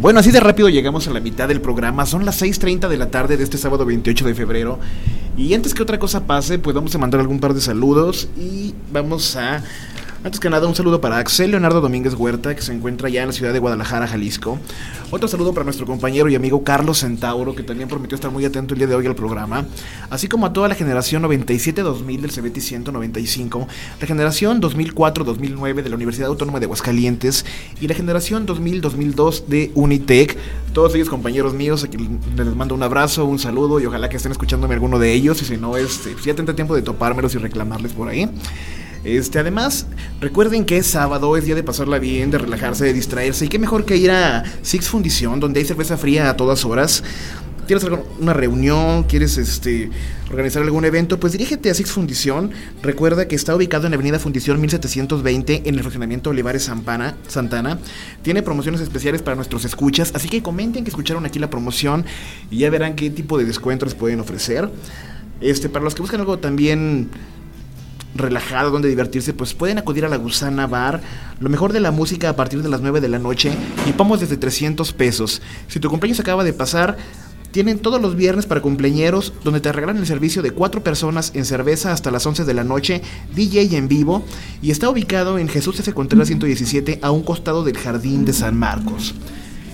Bueno, 0.01 0.18
así 0.18 0.33
de 0.33 0.40
rápido 0.40 0.68
llegamos 0.68 1.07
a 1.07 1.12
la 1.12 1.20
mitad 1.20 1.46
del 1.46 1.61
programa. 1.61 2.05
Son 2.05 2.25
las 2.25 2.42
6.30 2.42 2.88
de 2.88 2.96
la 2.96 3.12
tarde 3.12 3.37
de 3.37 3.44
este 3.44 3.57
sábado 3.57 3.87
28 3.87 4.27
de 4.27 4.35
febrero. 4.35 4.81
Y 5.37 5.55
antes 5.55 5.72
que 5.72 5.85
otra 5.85 6.01
cosa 6.01 6.27
pase, 6.27 6.59
pues 6.59 6.75
vamos 6.75 6.96
a 6.96 6.99
mandar 6.99 7.20
algún 7.20 7.38
par 7.38 7.55
de 7.55 7.61
saludos 7.61 8.29
y 8.37 8.75
vamos 8.90 9.37
a 9.37 9.62
antes 10.24 10.40
que 10.40 10.50
nada, 10.50 10.66
un 10.66 10.74
saludo 10.74 11.00
para 11.00 11.18
Axel 11.18 11.52
Leonardo 11.52 11.81
Domínguez 11.81 12.14
Huerta, 12.14 12.55
que 12.55 12.62
se 12.62 12.72
encuentra 12.72 13.09
ya 13.09 13.22
en 13.22 13.29
la 13.29 13.33
ciudad 13.33 13.52
de 13.52 13.59
Guadalajara, 13.59 14.07
Jalisco. 14.07 14.59
Otro 15.11 15.29
saludo 15.29 15.52
para 15.55 15.64
nuestro 15.64 15.87
compañero 15.87 16.29
y 16.29 16.35
amigo 16.35 16.64
Carlos 16.64 17.00
Centauro, 17.00 17.55
que 17.55 17.62
también 17.62 17.88
prometió 17.88 18.16
estar 18.16 18.31
muy 18.31 18.44
atento 18.44 18.74
el 18.74 18.79
día 18.79 18.88
de 18.88 18.94
hoy 18.94 19.07
al 19.07 19.14
programa. 19.14 19.66
Así 20.11 20.26
como 20.29 20.46
a 20.46 20.52
toda 20.52 20.68
la 20.68 20.74
generación 20.74 21.22
97-2000 21.22 22.20
del 22.20 22.33
CBT 22.33 22.59
195, 22.61 23.68
la 24.00 24.07
generación 24.07 24.61
2004-2009 24.61 25.83
de 25.83 25.88
la 25.88 25.94
Universidad 25.94 26.29
Autónoma 26.29 26.59
de 26.59 26.64
Aguascalientes 26.64 27.44
y 27.81 27.87
la 27.87 27.94
generación 27.94 28.46
2000-2002 28.46 29.46
de 29.46 29.70
Unitec. 29.74 30.37
Todos 30.72 30.94
ellos 30.94 31.09
compañeros 31.09 31.55
míos, 31.55 31.85
a 31.85 32.42
les 32.42 32.57
mando 32.57 32.74
un 32.74 32.83
abrazo, 32.83 33.24
un 33.24 33.38
saludo 33.38 33.81
y 33.81 33.87
ojalá 33.87 34.09
que 34.09 34.16
estén 34.16 34.33
escuchándome 34.33 34.74
alguno 34.74 34.98
de 34.98 35.12
ellos. 35.12 35.40
Y 35.42 35.44
si 35.44 35.57
no, 35.57 35.76
este, 35.76 36.11
pues 36.11 36.24
ya 36.24 36.35
tendré 36.35 36.55
tiempo 36.55 36.74
de 36.74 36.83
topármelos 36.83 37.35
y 37.35 37.38
reclamarles 37.38 37.92
por 37.92 38.09
ahí. 38.09 38.29
Este, 39.04 39.38
además, 39.38 39.87
recuerden 40.20 40.64
que 40.64 40.78
es 40.78 40.87
sábado, 40.87 41.37
es 41.37 41.44
día 41.44 41.54
de 41.54 41.62
pasarla 41.62 41.98
bien, 41.98 42.30
de 42.30 42.38
relajarse, 42.38 42.85
de 42.85 42.92
distraerse. 42.92 43.44
Y 43.44 43.48
qué 43.48 43.59
mejor 43.59 43.85
que 43.85 43.96
ir 43.96 44.11
a 44.11 44.44
Six 44.62 44.88
Fundición, 44.88 45.40
donde 45.40 45.61
hay 45.61 45.66
cerveza 45.66 45.96
fría 45.96 46.30
a 46.30 46.37
todas 46.37 46.64
horas. 46.64 47.02
¿Quieres 47.66 47.85
una 48.20 48.32
reunión? 48.32 49.02
¿Quieres 49.04 49.38
este, 49.38 49.90
organizar 50.30 50.62
algún 50.62 50.85
evento? 50.85 51.18
Pues 51.18 51.32
dirígete 51.32 51.68
a 51.68 51.74
Six 51.74 51.90
Fundición. 51.90 52.52
Recuerda 52.80 53.26
que 53.26 53.35
está 53.35 53.56
ubicado 53.56 53.87
en 53.87 53.90
la 53.90 53.96
Avenida 53.96 54.20
Fundición 54.20 54.61
1720 54.61 55.62
en 55.64 55.74
el 55.74 55.80
fraccionamiento 55.80 56.30
Olivares. 56.30 56.62
Santana. 56.62 57.78
Tiene 58.22 58.42
promociones 58.42 58.80
especiales 58.80 59.20
para 59.22 59.35
nuestros 59.35 59.64
escuchas, 59.64 60.12
así 60.14 60.28
que 60.28 60.42
comenten 60.42 60.85
que 60.85 60.90
escucharon 60.90 61.26
aquí 61.26 61.40
la 61.40 61.50
promoción 61.50 62.04
y 62.52 62.59
ya 62.59 62.70
verán 62.70 62.94
qué 62.94 63.11
tipo 63.11 63.37
de 63.37 63.44
descuentos 63.44 63.96
pueden 63.96 64.20
ofrecer. 64.20 64.70
Este, 65.40 65.68
para 65.68 65.85
los 65.85 65.96
que 65.96 66.02
buscan 66.02 66.20
algo 66.20 66.38
también 66.38 67.11
relajado, 68.18 68.70
donde 68.70 68.88
divertirse, 68.88 69.33
pues 69.33 69.55
pueden 69.55 69.79
acudir 69.79 70.05
a 70.05 70.09
la 70.09 70.16
Gusana 70.16 70.66
Bar, 70.66 71.00
lo 71.40 71.48
mejor 71.48 71.72
de 71.72 71.81
la 71.81 71.90
música 71.90 72.31
a 72.31 72.37
partir 72.37 72.62
de 72.62 72.68
las 72.68 72.81
9 72.81 73.00
de 73.00 73.09
la 73.09 73.18
noche 73.18 73.52
y 73.87 73.92
pagamos 73.92 74.20
desde 74.20 74.37
300 74.37 74.92
pesos. 74.92 75.42
Si 75.68 75.81
tu 75.81 75.88
cumpleaños 75.88 76.20
acaba 76.20 76.44
de 76.44 76.52
pasar, 76.52 76.96
tienen 77.57 77.79
todos 77.79 78.02
los 78.02 78.16
viernes 78.16 78.44
para 78.44 78.61
cumpleañeros, 78.61 79.33
donde 79.42 79.61
te 79.61 79.72
regalan 79.72 79.96
el 79.96 80.07
servicio 80.07 80.42
de 80.42 80.50
cuatro 80.50 80.85
personas 80.85 81.33
en 81.35 81.46
cerveza 81.46 81.90
hasta 81.90 82.11
las 82.11 82.26
11 82.26 82.44
de 82.44 82.52
la 82.52 82.64
noche, 82.64 83.00
DJ 83.35 83.76
en 83.79 83.88
vivo, 83.88 84.26
y 84.61 84.70
está 84.70 84.90
ubicado 84.90 85.38
en 85.38 85.48
Jesús 85.48 85.81
F. 85.81 85.92
Contreras 85.94 86.29
117, 86.29 86.98
a 87.00 87.11
un 87.11 87.22
costado 87.22 87.64
del 87.64 87.79
Jardín 87.79 88.26
de 88.26 88.35
San 88.35 88.59
Marcos. 88.59 89.14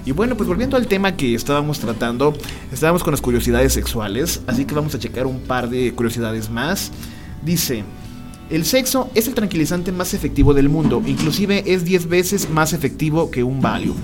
Y 0.05 0.13
bueno, 0.13 0.37
pues 0.37 0.49
volviendo 0.49 0.77
al 0.77 0.87
tema 0.87 1.17
que 1.17 1.35
estábamos 1.35 1.81
tratando, 1.81 2.35
estábamos 2.73 3.03
con 3.03 3.13
las 3.13 3.21
curiosidades 3.21 3.73
sexuales, 3.73 4.43
así 4.47 4.65
que 4.65 4.75
vamos 4.75 4.95
a 4.95 4.99
checar 4.99 5.27
un 5.27 5.41
par 5.41 5.69
de 5.69 5.93
curiosidades 5.93 6.51
más. 6.51 6.93
Dice, 7.45 7.85
el 8.51 8.65
sexo 8.65 9.11
es 9.15 9.29
el 9.29 9.35
tranquilizante 9.35 9.93
más 9.93 10.15
efectivo 10.15 10.55
del 10.55 10.69
mundo, 10.69 11.03
inclusive 11.07 11.65
es 11.67 11.85
10 11.85 12.09
veces 12.09 12.51
más 12.51 12.73
efectivo 12.73 13.31
que 13.31 13.43
un 13.43 13.61
Valium. 13.61 13.97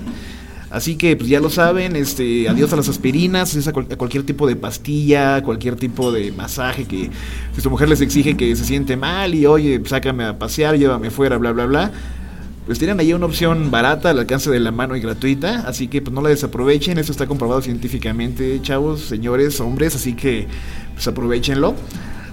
Así 0.69 0.97
que 0.97 1.15
pues 1.15 1.27
ya 1.27 1.39
lo 1.39 1.49
saben, 1.49 1.95
este, 1.95 2.47
adiós 2.47 2.71
a 2.73 2.75
las 2.75 2.89
aspirinas, 2.89 3.67
a, 3.67 3.73
cualquier 3.73 4.23
tipo 4.23 4.45
de 4.45 4.55
pastilla, 4.55 5.41
cualquier 5.41 5.75
tipo 5.75 6.11
de 6.11 6.31
masaje 6.31 6.85
que 6.85 7.09
si 7.55 7.61
su 7.61 7.71
mujer 7.71 7.89
les 7.89 8.01
exige 8.01 8.37
que 8.37 8.55
se 8.55 8.65
siente 8.65 8.95
mal 8.95 9.33
y 9.33 9.47
oye, 9.47 9.81
sácame 9.85 10.25
a 10.25 10.37
pasear, 10.37 10.77
llévame 10.77 11.09
fuera, 11.09 11.37
bla 11.37 11.51
bla 11.53 11.65
bla. 11.65 11.91
Pues 12.67 12.77
tienen 12.77 12.99
ahí 12.99 13.13
una 13.13 13.25
opción 13.25 13.71
barata, 13.71 14.11
al 14.11 14.19
alcance 14.19 14.51
de 14.51 14.59
la 14.59 14.71
mano 14.71 14.95
y 14.95 15.01
gratuita, 15.01 15.61
así 15.67 15.87
que 15.87 16.03
pues 16.03 16.13
no 16.13 16.21
la 16.21 16.29
desaprovechen, 16.29 16.99
eso 16.99 17.11
está 17.11 17.25
comprobado 17.25 17.63
científicamente, 17.63 18.59
chavos, 18.61 19.01
señores, 19.01 19.59
hombres, 19.59 19.95
así 19.95 20.13
que 20.13 20.45
pues 20.93 21.07
aprovechenlo. 21.07 21.73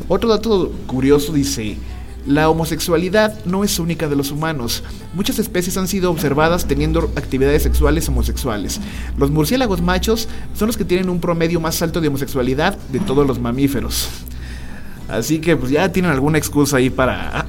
Otro 0.09 0.29
dato 0.29 0.73
curioso 0.87 1.33
dice, 1.33 1.79
la 2.27 2.51
homosexualidad 2.51 3.45
no 3.45 3.65
es 3.65 3.79
única 3.79 4.09
de 4.09 4.17
los 4.17 4.31
humanos. 4.31 4.83
Muchas 5.15 5.39
especies 5.39 5.77
han 5.77 5.89
sido 5.89 6.11
observadas 6.11 6.67
teniendo 6.67 7.11
actividades 7.17 7.63
sexuales 7.63 8.09
homosexuales. 8.09 8.81
Los 9.17 9.31
murciélagos 9.31 9.81
machos 9.81 10.29
son 10.55 10.67
los 10.67 10.77
que 10.77 10.85
tienen 10.85 11.09
un 11.09 11.21
promedio 11.21 11.61
más 11.61 11.81
alto 11.83 12.01
de 12.01 12.09
homosexualidad 12.09 12.77
de 12.91 13.01
todos 13.01 13.27
los 13.27 13.39
mamíferos. 13.39 14.09
Así 15.09 15.39
que 15.39 15.57
pues 15.57 15.71
ya 15.71 15.93
tienen 15.93 16.11
alguna 16.11 16.37
excusa 16.37 16.79
ahí 16.79 16.91
para 16.91 17.47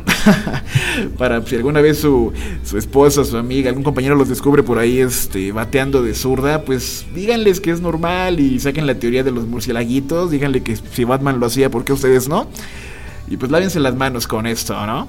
para 1.17 1.43
si 1.43 1.55
alguna 1.55 1.81
vez 1.81 1.97
su, 1.97 2.31
su, 2.63 2.77
esposa, 2.77 3.25
su 3.25 3.35
amiga, 3.35 3.69
algún 3.69 3.83
compañero 3.83 4.15
los 4.15 4.29
descubre 4.29 4.61
por 4.61 4.77
ahí 4.77 4.99
este 4.99 5.51
bateando 5.51 6.03
de 6.03 6.13
zurda, 6.13 6.63
pues 6.65 7.05
díganles 7.15 7.59
que 7.59 7.71
es 7.71 7.81
normal 7.81 8.39
y 8.39 8.59
saquen 8.59 8.85
la 8.85 8.95
teoría 8.95 9.23
de 9.23 9.31
los 9.31 9.47
murciélaguitos, 9.47 10.29
díganle 10.29 10.61
que 10.61 10.75
si 10.75 11.03
Batman 11.03 11.39
lo 11.39 11.47
hacía, 11.47 11.71
¿por 11.71 11.83
qué 11.83 11.93
ustedes 11.93 12.29
no? 12.29 12.47
Y 13.27 13.37
pues 13.37 13.51
lávense 13.51 13.79
las 13.79 13.95
manos 13.95 14.27
con 14.27 14.47
esto, 14.47 14.73
¿no? 14.85 15.07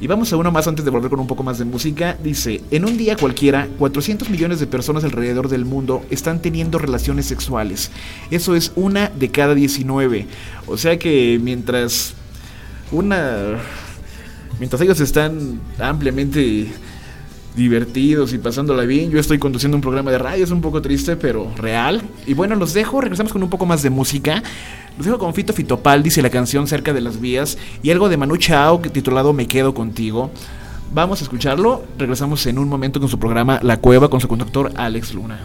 Y 0.00 0.06
vamos 0.06 0.32
a 0.32 0.36
uno 0.38 0.50
más 0.50 0.66
antes 0.66 0.82
de 0.82 0.90
volver 0.90 1.10
con 1.10 1.20
un 1.20 1.26
poco 1.26 1.42
más 1.42 1.58
de 1.58 1.66
música. 1.66 2.16
Dice, 2.22 2.62
en 2.70 2.86
un 2.86 2.96
día 2.96 3.16
cualquiera, 3.16 3.68
400 3.78 4.30
millones 4.30 4.58
de 4.58 4.66
personas 4.66 5.04
alrededor 5.04 5.48
del 5.48 5.66
mundo 5.66 6.02
están 6.08 6.40
teniendo 6.40 6.78
relaciones 6.78 7.26
sexuales. 7.26 7.90
Eso 8.30 8.54
es 8.54 8.72
una 8.76 9.10
de 9.10 9.30
cada 9.30 9.54
19. 9.54 10.26
O 10.66 10.78
sea 10.78 10.98
que 10.98 11.38
mientras 11.42 12.14
una... 12.90 13.58
Mientras 14.58 14.80
ellos 14.80 15.00
están 15.00 15.60
ampliamente 15.78 16.68
divertidos 17.56 18.32
y 18.32 18.38
pasándola 18.38 18.84
bien. 18.84 19.10
Yo 19.10 19.18
estoy 19.18 19.38
conduciendo 19.38 19.76
un 19.76 19.82
programa 19.82 20.10
de 20.10 20.18
radio, 20.18 20.44
es 20.44 20.50
un 20.50 20.60
poco 20.60 20.80
triste, 20.80 21.16
pero 21.16 21.52
real. 21.56 22.02
Y 22.26 22.34
bueno, 22.34 22.54
los 22.56 22.72
dejo, 22.74 23.00
regresamos 23.00 23.32
con 23.32 23.42
un 23.42 23.50
poco 23.50 23.66
más 23.66 23.82
de 23.82 23.90
música. 23.90 24.42
Los 25.00 25.06
dejo 25.06 25.18
con 25.18 25.32
Fito 25.32 25.54
Fitopal, 25.54 26.02
dice 26.02 26.20
la 26.20 26.28
canción 26.28 26.66
Cerca 26.66 26.92
de 26.92 27.00
las 27.00 27.22
Vías, 27.22 27.56
y 27.82 27.90
algo 27.90 28.10
de 28.10 28.18
Manu 28.18 28.36
Chao 28.36 28.80
titulado 28.80 29.32
Me 29.32 29.46
Quedo 29.46 29.72
Contigo. 29.72 30.30
Vamos 30.92 31.20
a 31.20 31.24
escucharlo, 31.24 31.84
regresamos 31.96 32.44
en 32.44 32.58
un 32.58 32.68
momento 32.68 33.00
con 33.00 33.08
su 33.08 33.18
programa 33.18 33.60
La 33.62 33.78
Cueva 33.78 34.10
con 34.10 34.20
su 34.20 34.28
conductor 34.28 34.70
Alex 34.76 35.14
Luna. 35.14 35.38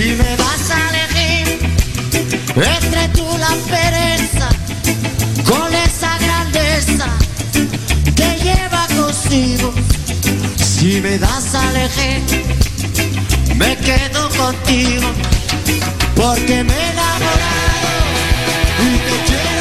Si 0.00 0.14
me 0.14 0.34
das 0.34 0.70
a 0.70 0.78
elegir 0.88 1.58
entre 2.56 3.08
tú 3.08 3.26
la 3.36 3.54
pereza 3.68 4.48
con 5.44 5.74
esa 5.74 6.16
grandeza 6.16 7.06
que 8.16 8.38
lleva 8.42 8.86
consigo. 8.96 9.74
Si 10.56 11.02
me 11.02 11.18
das 11.18 11.54
a 11.54 11.70
elegir, 11.72 12.22
me 13.56 13.76
quedo 13.76 14.30
contigo 14.30 15.08
porque 16.16 16.64
me 16.64 16.72
he 16.72 16.90
enamorado 16.92 17.90
y 18.80 18.96
te 19.06 19.24
quiero. 19.26 19.59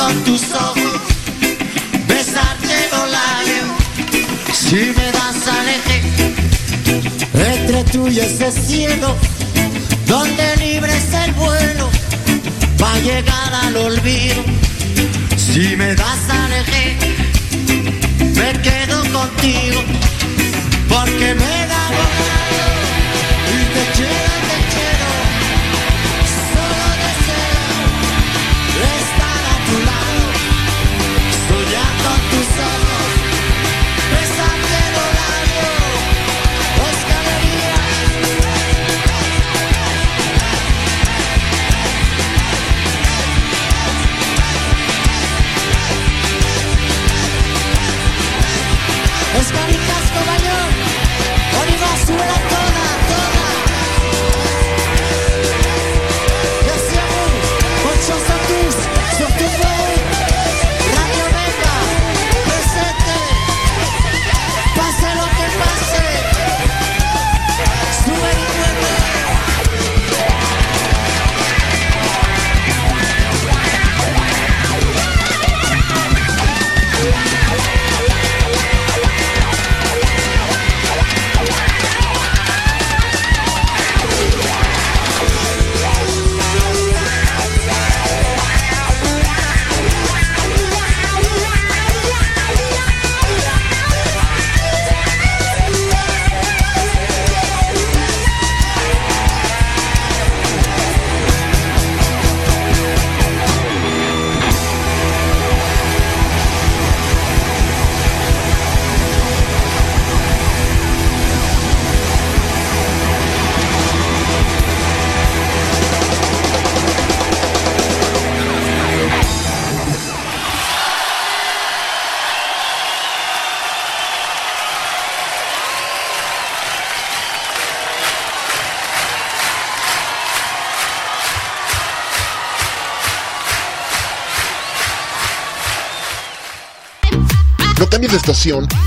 Con 0.00 0.24
tus 0.24 0.42
ojos 0.52 1.00
besarte 2.08 2.74
los 2.92 3.06
labios. 3.18 3.68
Si 4.52 4.82
me 4.96 5.06
das 5.18 5.40
a 5.52 5.56
elegir 5.62 6.02
entre 7.34 7.84
tú 7.92 8.08
y 8.08 8.18
ese 8.20 8.50
cielo 8.50 9.14
donde 10.06 10.56
libre 10.56 10.92
es 10.96 11.12
el 11.24 11.32
vuelo 11.32 11.90
va 12.82 12.92
a 12.94 12.98
llegar 13.00 13.52
al 13.64 13.76
olvido. 13.76 14.42
Si 15.36 15.76
me 15.76 15.94
das 15.94 16.22
a 16.36 16.38
elegir 16.46 16.96
me 18.40 18.50
quedo 18.66 18.98
contigo 19.18 19.80
porque 20.88 21.28
me 21.40 21.50
enamorado 21.64 22.68
y 23.56 23.60
te 23.74 23.84
quiero, 23.96 24.34
te 24.50 24.58
quiero 24.72 24.99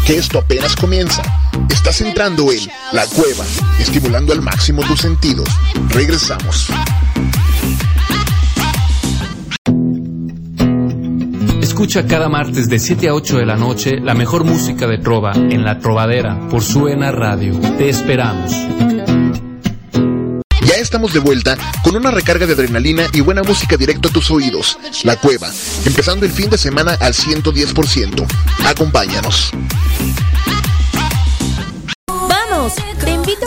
Que 0.05 0.15
esto 0.15 0.39
apenas 0.39 0.73
comienza. 0.73 1.21
Estás 1.69 1.99
entrando 1.99 2.49
en 2.49 2.59
La 2.93 3.05
Cueva, 3.07 3.43
estimulando 3.77 4.31
al 4.31 4.41
máximo 4.41 4.81
tus 4.83 5.01
sentidos. 5.01 5.49
Regresamos. 5.89 6.69
Escucha 11.61 12.07
cada 12.07 12.29
martes 12.29 12.69
de 12.69 12.79
7 12.79 13.09
a 13.09 13.13
8 13.15 13.39
de 13.39 13.45
la 13.45 13.57
noche 13.57 13.99
la 13.99 14.13
mejor 14.13 14.45
música 14.45 14.87
de 14.87 14.99
trova 14.99 15.33
en 15.33 15.65
La 15.65 15.77
Trovadera 15.79 16.47
por 16.47 16.63
Suena 16.63 17.11
Radio. 17.11 17.59
Te 17.77 17.89
esperamos. 17.89 18.53
Estamos 20.83 21.13
de 21.13 21.19
vuelta 21.19 21.57
con 21.81 21.95
una 21.95 22.11
recarga 22.11 22.45
de 22.45 22.51
adrenalina 22.51 23.07
y 23.13 23.21
buena 23.21 23.41
música 23.41 23.77
directo 23.77 24.09
a 24.09 24.11
tus 24.11 24.29
oídos. 24.29 24.77
La 25.03 25.15
Cueva, 25.15 25.49
empezando 25.85 26.25
el 26.25 26.31
fin 26.31 26.49
de 26.49 26.57
semana 26.57 26.97
al 26.99 27.13
110%. 27.13 28.27
Acompáñanos. 28.65 29.51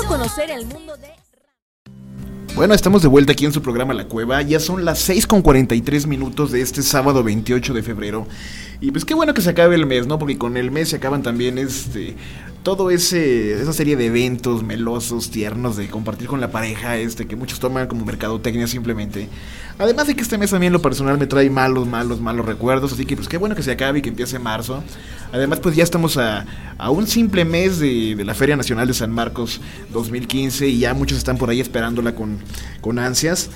conocer 0.09 0.51
el 0.51 0.64
mundo 0.66 0.97
de... 0.97 1.09
Bueno, 2.55 2.72
estamos 2.72 3.03
de 3.03 3.09
vuelta 3.09 3.32
aquí 3.32 3.45
en 3.45 3.53
su 3.53 3.61
programa 3.61 3.93
La 3.93 4.09
Cueva. 4.09 4.41
Ya 4.41 4.59
son 4.59 4.87
las 4.87 4.99
6 5.01 5.26
con 5.26 5.43
43 5.43 6.07
minutos 6.07 6.53
de 6.53 6.62
este 6.62 6.82
sábado 6.82 7.22
28 7.22 7.74
de 7.74 7.82
febrero. 7.82 8.26
Y 8.80 8.93
pues 8.93 9.05
qué 9.05 9.12
bueno 9.12 9.34
que 9.34 9.43
se 9.43 9.51
acabe 9.51 9.74
el 9.74 9.84
mes, 9.84 10.07
¿no? 10.07 10.18
Porque 10.18 10.39
con 10.39 10.57
el 10.57 10.70
mes 10.70 10.89
se 10.89 10.97
acaban 10.97 11.22
también 11.22 11.59
este 11.59 12.16
todo 12.67 12.91
ese 12.91 13.62
esa 13.62 13.73
serie 13.73 13.95
de 13.95 14.07
eventos 14.07 14.64
melosos, 14.64 15.31
tiernos 15.31 15.77
de 15.77 15.87
compartir 15.87 16.27
con 16.27 16.41
la 16.41 16.51
pareja, 16.51 16.97
este 16.97 17.29
que 17.29 17.37
muchos 17.37 17.61
toman 17.61 17.87
como 17.87 18.05
mercadotecnia 18.05 18.67
simplemente. 18.67 19.29
Además 19.79 20.09
de 20.09 20.17
que 20.17 20.23
este 20.23 20.37
mes 20.37 20.51
también 20.51 20.73
lo 20.73 20.83
personal 20.83 21.17
me 21.17 21.29
trae 21.29 21.49
malos, 21.49 21.87
malos, 21.87 22.21
malos 22.21 22.45
recuerdos, 22.45 22.93
así 22.93 23.07
que 23.07 23.14
pues 23.14 23.29
qué 23.29 23.37
bueno 23.37 23.55
que 23.55 23.62
se 23.62 23.71
acabe 23.71 24.01
y 24.01 24.03
que 24.03 24.09
empiece 24.09 24.41
marzo. 24.41 24.83
Además 25.33 25.61
pues 25.61 25.77
ya 25.77 25.85
estamos 25.85 26.17
a, 26.17 26.45
a 26.77 26.91
un 26.91 27.07
simple 27.07 27.45
mes 27.45 27.79
de, 27.79 28.17
de 28.17 28.25
la 28.25 28.35
Feria 28.35 28.57
Nacional 28.57 28.89
de 28.89 28.95
San 28.95 29.12
Marcos 29.12 29.61
2015 29.93 30.67
y 30.67 30.81
ya 30.81 30.93
muchos 30.93 31.19
están 31.19 31.39
por 31.39 31.51
ahí 31.51 31.61
esperándola 31.61 32.17
con, 32.17 32.39
con 32.81 32.99
ansias. 32.99 33.49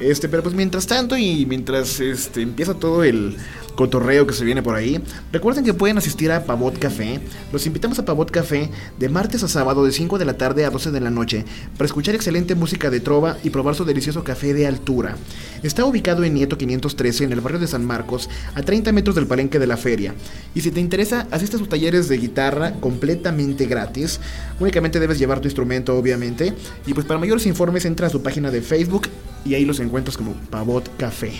Este, 0.00 0.28
pero 0.28 0.42
pues 0.42 0.56
mientras 0.56 0.88
tanto 0.88 1.16
y 1.16 1.46
mientras 1.46 2.00
este, 2.00 2.42
empieza 2.42 2.74
todo 2.74 3.04
el 3.04 3.36
cotorreo 3.76 4.26
que 4.26 4.34
se 4.34 4.44
viene 4.44 4.62
por 4.62 4.74
ahí, 4.74 5.00
recuerden 5.32 5.64
que 5.64 5.74
pueden 5.74 5.98
asistir 5.98 6.32
a 6.32 6.44
Pavot 6.44 6.78
Café. 6.78 7.20
Los 7.52 7.66
invitamos 7.66 7.98
a 7.98 8.04
Pavot 8.04 8.30
Café 8.30 8.70
de 8.98 9.08
martes 9.08 9.44
a 9.44 9.48
sábado 9.48 9.84
de 9.84 9.92
5 9.92 10.18
de 10.18 10.24
la 10.24 10.36
tarde 10.36 10.64
a 10.64 10.70
12 10.70 10.90
de 10.90 11.00
la 11.00 11.10
noche 11.10 11.44
para 11.76 11.86
escuchar 11.86 12.14
excelente 12.14 12.54
música 12.54 12.90
de 12.90 13.00
trova 13.00 13.36
y 13.44 13.50
probar 13.50 13.74
su 13.74 13.84
delicioso 13.84 14.24
café 14.24 14.54
de 14.54 14.66
altura. 14.66 15.16
Está 15.62 15.84
ubicado 15.84 16.24
en 16.24 16.34
Nieto 16.34 16.58
513 16.58 17.24
en 17.24 17.32
el 17.32 17.40
barrio 17.40 17.60
de 17.60 17.66
San 17.66 17.84
Marcos, 17.84 18.28
a 18.54 18.62
30 18.62 18.92
metros 18.92 19.14
del 19.14 19.26
palenque 19.26 19.58
de 19.58 19.66
la 19.66 19.76
feria. 19.76 20.14
Y 20.54 20.62
si 20.62 20.70
te 20.70 20.80
interesa, 20.80 21.26
asiste 21.30 21.56
a 21.56 21.58
sus 21.58 21.68
talleres 21.68 22.08
de 22.08 22.18
guitarra 22.18 22.72
completamente 22.80 23.66
gratis. 23.66 24.20
Únicamente 24.58 25.00
debes 25.00 25.18
llevar 25.18 25.40
tu 25.40 25.48
instrumento, 25.48 25.96
obviamente. 25.96 26.54
Y 26.86 26.94
pues 26.94 27.06
para 27.06 27.20
mayores 27.20 27.46
informes 27.46 27.84
entra 27.84 28.06
a 28.06 28.10
su 28.10 28.22
página 28.22 28.50
de 28.50 28.62
Facebook 28.62 29.08
y 29.44 29.54
ahí 29.54 29.64
los 29.64 29.80
encuentras 29.80 30.16
como 30.16 30.34
Pavot 30.50 30.96
Café. 30.96 31.32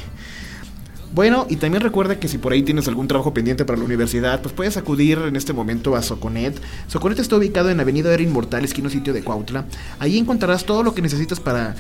Bueno, 1.17 1.47
y 1.49 1.57
también 1.57 1.83
recuerda 1.83 2.21
que 2.21 2.29
si 2.29 2.37
por 2.37 2.53
ahí 2.53 2.63
tienes 2.63 2.89
algún 2.89 3.09
trabajo 3.09 3.33
pendiente 3.33 3.65
para 3.65 3.79
la 3.79 3.87
universidad, 3.87 4.43
pues 4.43 4.53
puedes 4.53 4.77
acudir 4.77 5.17
en 5.17 5.35
este 5.35 5.55
momento 5.55 5.97
a 5.97 6.03
Soconet. 6.03 6.61
Soconet 6.89 7.19
está 7.19 7.37
ubicado 7.37 7.71
en 7.71 7.81
Avenida 7.81 8.13
Era 8.13 8.23
Inmortal, 8.23 8.67
esquina 8.67 8.91
sitio 8.91 9.15
de 9.15 9.23
Cuautla. 9.23 9.65
Ahí 9.99 10.19
encontrarás 10.19 10.67
todo 10.67 10.83
lo 10.83 10.95
que 10.95 11.01
necesitas 11.01 11.41
para 11.41 11.75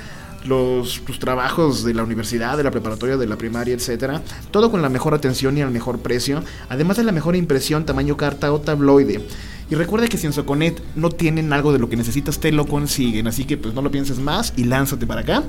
los, 0.46 1.02
tus 1.04 1.18
trabajos 1.18 1.84
de 1.84 1.92
la 1.92 2.02
universidad, 2.02 2.56
de 2.56 2.62
la 2.62 2.70
preparatoria, 2.70 3.18
de 3.18 3.26
la 3.26 3.36
primaria, 3.36 3.74
etcétera. 3.74 4.22
Todo 4.50 4.70
con 4.70 4.80
la 4.80 4.88
mejor 4.88 5.12
atención 5.12 5.58
y 5.58 5.60
al 5.60 5.70
mejor 5.70 5.98
precio, 5.98 6.42
además 6.70 6.96
de 6.96 7.04
la 7.04 7.12
mejor 7.12 7.36
impresión 7.36 7.84
tamaño 7.84 8.16
carta 8.16 8.50
o 8.54 8.62
tabloide. 8.62 9.20
Y 9.68 9.74
recuerda 9.74 10.08
que 10.08 10.16
si 10.16 10.26
en 10.26 10.32
Soconet 10.32 10.80
no 10.94 11.10
tienen 11.10 11.52
algo 11.52 11.74
de 11.74 11.78
lo 11.78 11.90
que 11.90 11.96
necesitas, 11.96 12.40
te 12.40 12.52
lo 12.52 12.66
consiguen. 12.66 13.26
Así 13.26 13.44
que 13.44 13.58
pues 13.58 13.74
no 13.74 13.82
lo 13.82 13.90
pienses 13.90 14.18
más 14.18 14.54
y 14.56 14.64
lánzate 14.64 15.06
para 15.06 15.20
acá. 15.20 15.42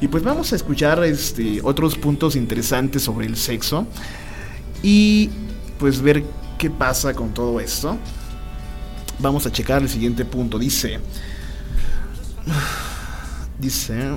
Y 0.00 0.08
pues 0.08 0.22
vamos 0.22 0.52
a 0.52 0.56
escuchar 0.56 1.02
este, 1.04 1.60
otros 1.62 1.96
puntos 1.96 2.36
interesantes 2.36 3.02
sobre 3.02 3.26
el 3.26 3.36
sexo. 3.36 3.86
Y 4.82 5.30
pues 5.78 6.00
ver 6.00 6.24
qué 6.58 6.70
pasa 6.70 7.14
con 7.14 7.32
todo 7.32 7.60
esto. 7.60 7.96
Vamos 9.18 9.46
a 9.46 9.52
checar 9.52 9.82
el 9.82 9.88
siguiente 9.88 10.24
punto. 10.24 10.58
Dice... 10.58 11.00
Dice... 13.58 14.16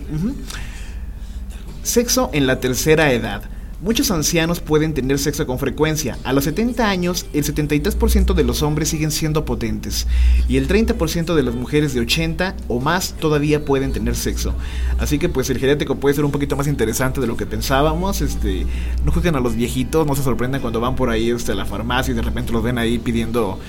Sexo 1.82 2.30
en 2.34 2.46
la 2.46 2.60
tercera 2.60 3.12
edad. 3.14 3.44
Muchos 3.82 4.12
ancianos 4.12 4.60
pueden 4.60 4.94
tener 4.94 5.20
sexo 5.20 5.48
con 5.48 5.58
frecuencia. 5.58 6.18
A 6.26 6.34
los 6.34 6.44
70 6.44 6.90
años, 6.90 7.26
el 7.32 7.46
73% 7.46 8.34
de 8.34 8.44
los 8.44 8.62
hombres 8.62 8.90
siguen 8.90 9.10
siendo 9.10 9.46
potentes 9.46 10.06
y 10.50 10.58
el 10.58 10.68
30% 10.68 11.34
de 11.34 11.44
las 11.44 11.56
mujeres 11.56 11.94
de 11.94 12.02
80 12.02 12.58
o 12.68 12.82
más 12.82 13.14
todavía 13.14 13.64
pueden 13.64 13.94
tener 13.94 14.18
sexo. 14.18 14.54
Así 14.98 15.18
que 15.18 15.30
pues 15.30 15.50
el 15.50 15.60
geriátrico 15.60 15.96
puede 15.96 16.14
ser 16.14 16.26
un 16.26 16.32
poquito 16.32 16.58
más 16.58 16.68
interesante 16.68 17.22
de 17.22 17.28
lo 17.28 17.38
que 17.38 17.46
pensábamos. 17.46 18.20
Este, 18.20 18.66
no 19.06 19.14
juzguen 19.14 19.36
a 19.36 19.40
los 19.40 19.56
viejitos, 19.56 20.06
no 20.06 20.14
se 20.14 20.24
sorprendan 20.24 20.60
cuando 20.60 20.82
van 20.82 20.98
por 20.98 21.10
ahí 21.10 21.30
este, 21.30 21.54
a 21.54 21.56
la 21.56 21.66
farmacia 21.66 22.12
y 22.12 22.16
de 22.16 22.22
repente 22.22 22.52
los 22.52 22.62
ven 22.62 22.78
ahí 22.80 23.00
pidiendo 23.00 23.60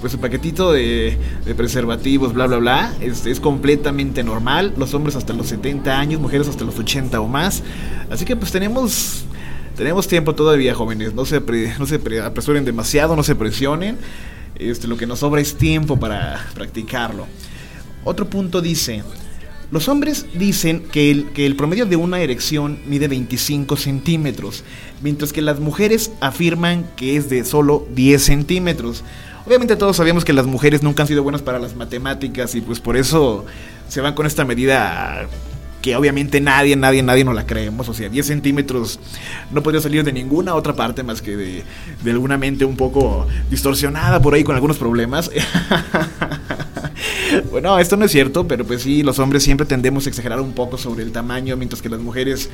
pues 0.00 0.12
su 0.12 0.20
paquetito 0.20 0.72
de, 0.72 1.18
de 1.44 1.54
preservativos, 1.56 2.34
bla, 2.34 2.46
bla, 2.46 2.58
bla. 2.58 2.94
Este, 3.00 3.32
es 3.32 3.40
completamente 3.40 4.22
normal. 4.22 4.74
Los 4.76 4.94
hombres 4.94 5.16
hasta 5.16 5.32
los 5.32 5.48
70 5.48 5.98
años, 5.98 6.20
mujeres 6.20 6.46
hasta 6.46 6.64
los 6.64 6.78
80 6.78 7.20
o 7.20 7.26
más. 7.26 7.64
Así 8.10 8.24
que 8.24 8.36
pues 8.36 8.52
tenemos 8.52 9.25
tenemos 9.76 10.08
tiempo 10.08 10.34
todavía, 10.34 10.74
jóvenes. 10.74 11.14
No 11.14 11.24
se, 11.24 11.40
no 11.78 11.86
se 11.86 11.98
pre- 11.98 12.20
apresuren 12.20 12.64
demasiado, 12.64 13.16
no 13.16 13.22
se 13.22 13.34
presionen. 13.34 13.98
Este, 14.58 14.86
lo 14.88 14.96
que 14.96 15.06
nos 15.06 15.18
sobra 15.20 15.40
es 15.40 15.56
tiempo 15.56 15.98
para 16.00 16.46
practicarlo. 16.54 17.26
Otro 18.04 18.26
punto 18.30 18.62
dice, 18.62 19.02
los 19.70 19.88
hombres 19.88 20.26
dicen 20.34 20.84
que 20.90 21.10
el, 21.10 21.26
que 21.32 21.44
el 21.44 21.56
promedio 21.56 21.86
de 21.86 21.96
una 21.96 22.20
erección 22.20 22.78
mide 22.86 23.08
25 23.08 23.76
centímetros, 23.76 24.64
mientras 25.02 25.32
que 25.32 25.42
las 25.42 25.60
mujeres 25.60 26.12
afirman 26.20 26.86
que 26.96 27.16
es 27.16 27.28
de 27.28 27.44
solo 27.44 27.86
10 27.94 28.22
centímetros. 28.22 29.02
Obviamente 29.44 29.76
todos 29.76 29.96
sabemos 29.96 30.24
que 30.24 30.32
las 30.32 30.46
mujeres 30.46 30.82
nunca 30.82 31.02
han 31.02 31.08
sido 31.08 31.22
buenas 31.22 31.42
para 31.42 31.58
las 31.58 31.76
matemáticas 31.76 32.54
y 32.54 32.60
pues 32.60 32.80
por 32.80 32.96
eso 32.96 33.44
se 33.88 34.00
van 34.00 34.14
con 34.14 34.26
esta 34.26 34.44
medida 34.44 35.28
que 35.86 35.94
obviamente 35.94 36.40
nadie, 36.40 36.74
nadie, 36.74 37.00
nadie 37.00 37.22
no 37.22 37.32
la 37.32 37.46
creemos. 37.46 37.88
O 37.88 37.94
sea, 37.94 38.08
10 38.08 38.26
centímetros 38.26 38.98
no 39.52 39.62
podría 39.62 39.80
salir 39.80 40.02
de 40.02 40.12
ninguna 40.12 40.56
otra 40.56 40.74
parte 40.74 41.04
más 41.04 41.22
que 41.22 41.36
de, 41.36 41.62
de 42.02 42.10
alguna 42.10 42.36
mente 42.36 42.64
un 42.64 42.76
poco 42.76 43.28
distorsionada 43.48 44.20
por 44.20 44.34
ahí 44.34 44.42
con 44.42 44.56
algunos 44.56 44.78
problemas. 44.78 45.30
bueno, 47.52 47.78
esto 47.78 47.96
no 47.96 48.04
es 48.04 48.10
cierto, 48.10 48.48
pero 48.48 48.64
pues 48.64 48.82
sí, 48.82 49.04
los 49.04 49.20
hombres 49.20 49.44
siempre 49.44 49.64
tendemos 49.64 50.06
a 50.06 50.08
exagerar 50.08 50.40
un 50.40 50.54
poco 50.54 50.76
sobre 50.76 51.04
el 51.04 51.12
tamaño, 51.12 51.56
mientras 51.56 51.80
que 51.80 51.88
las 51.88 52.00
mujeres 52.00 52.50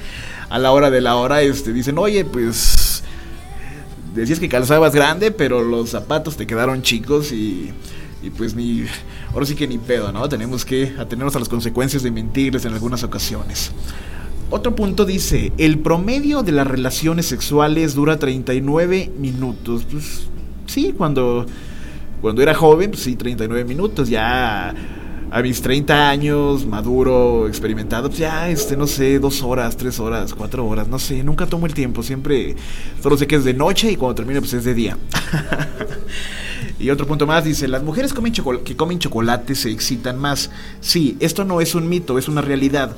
a 0.50 0.58
la 0.58 0.70
hora 0.72 0.90
de 0.90 1.00
la 1.00 1.16
hora 1.16 1.40
este, 1.40 1.72
dicen, 1.72 1.96
oye, 1.96 2.26
pues 2.26 3.02
decías 4.14 4.40
que 4.40 4.50
calzabas 4.50 4.94
grande, 4.94 5.30
pero 5.30 5.62
los 5.62 5.88
zapatos 5.88 6.36
te 6.36 6.46
quedaron 6.46 6.82
chicos 6.82 7.32
y, 7.32 7.72
y 8.22 8.28
pues 8.28 8.54
ni, 8.54 8.84
ahora 9.32 9.46
sí 9.46 9.54
que 9.54 9.66
ni 9.66 9.78
pedo, 9.78 10.12
¿no? 10.12 10.28
Tenemos 10.28 10.64
que 10.64 10.94
atenernos 10.98 11.34
a 11.36 11.38
las 11.38 11.48
consecuencias 11.48 12.02
de 12.02 12.10
mentirles 12.10 12.64
en 12.64 12.72
algunas 12.72 13.02
ocasiones. 13.02 13.72
Otro 14.50 14.76
punto 14.76 15.06
dice, 15.06 15.52
el 15.56 15.78
promedio 15.78 16.42
de 16.42 16.52
las 16.52 16.66
relaciones 16.66 17.26
sexuales 17.26 17.94
dura 17.94 18.18
39 18.18 19.10
minutos. 19.18 19.86
Pues 19.90 20.26
sí, 20.66 20.94
cuando, 20.96 21.46
cuando 22.20 22.42
era 22.42 22.54
joven, 22.54 22.90
pues 22.90 23.02
sí, 23.02 23.16
39 23.16 23.64
minutos. 23.64 24.10
Ya 24.10 24.74
a 25.30 25.40
mis 25.40 25.62
30 25.62 26.10
años, 26.10 26.66
maduro, 26.66 27.48
experimentado, 27.48 28.08
pues 28.10 28.18
ya, 28.18 28.50
este, 28.50 28.76
no 28.76 28.86
sé, 28.86 29.18
dos 29.18 29.42
horas, 29.42 29.78
tres 29.78 29.98
horas, 29.98 30.34
cuatro 30.34 30.66
horas, 30.66 30.88
no 30.88 30.98
sé, 30.98 31.24
nunca 31.24 31.46
tomo 31.46 31.64
el 31.64 31.72
tiempo, 31.72 32.02
siempre, 32.02 32.54
solo 33.02 33.16
sé 33.16 33.26
que 33.26 33.36
es 33.36 33.44
de 33.44 33.54
noche 33.54 33.90
y 33.90 33.96
cuando 33.96 34.16
termine, 34.16 34.40
pues 34.40 34.52
es 34.52 34.64
de 34.64 34.74
día. 34.74 34.98
y 36.82 36.90
otro 36.90 37.06
punto 37.06 37.28
más, 37.28 37.44
dice, 37.44 37.68
las 37.68 37.84
mujeres 37.84 38.12
comen 38.12 38.32
que 38.32 38.76
comen 38.76 38.98
chocolate 38.98 39.54
se 39.54 39.70
excitan 39.70 40.18
más. 40.18 40.50
Sí, 40.80 41.16
esto 41.20 41.44
no 41.44 41.60
es 41.60 41.76
un 41.76 41.88
mito, 41.88 42.18
es 42.18 42.26
una 42.26 42.42
realidad. 42.42 42.96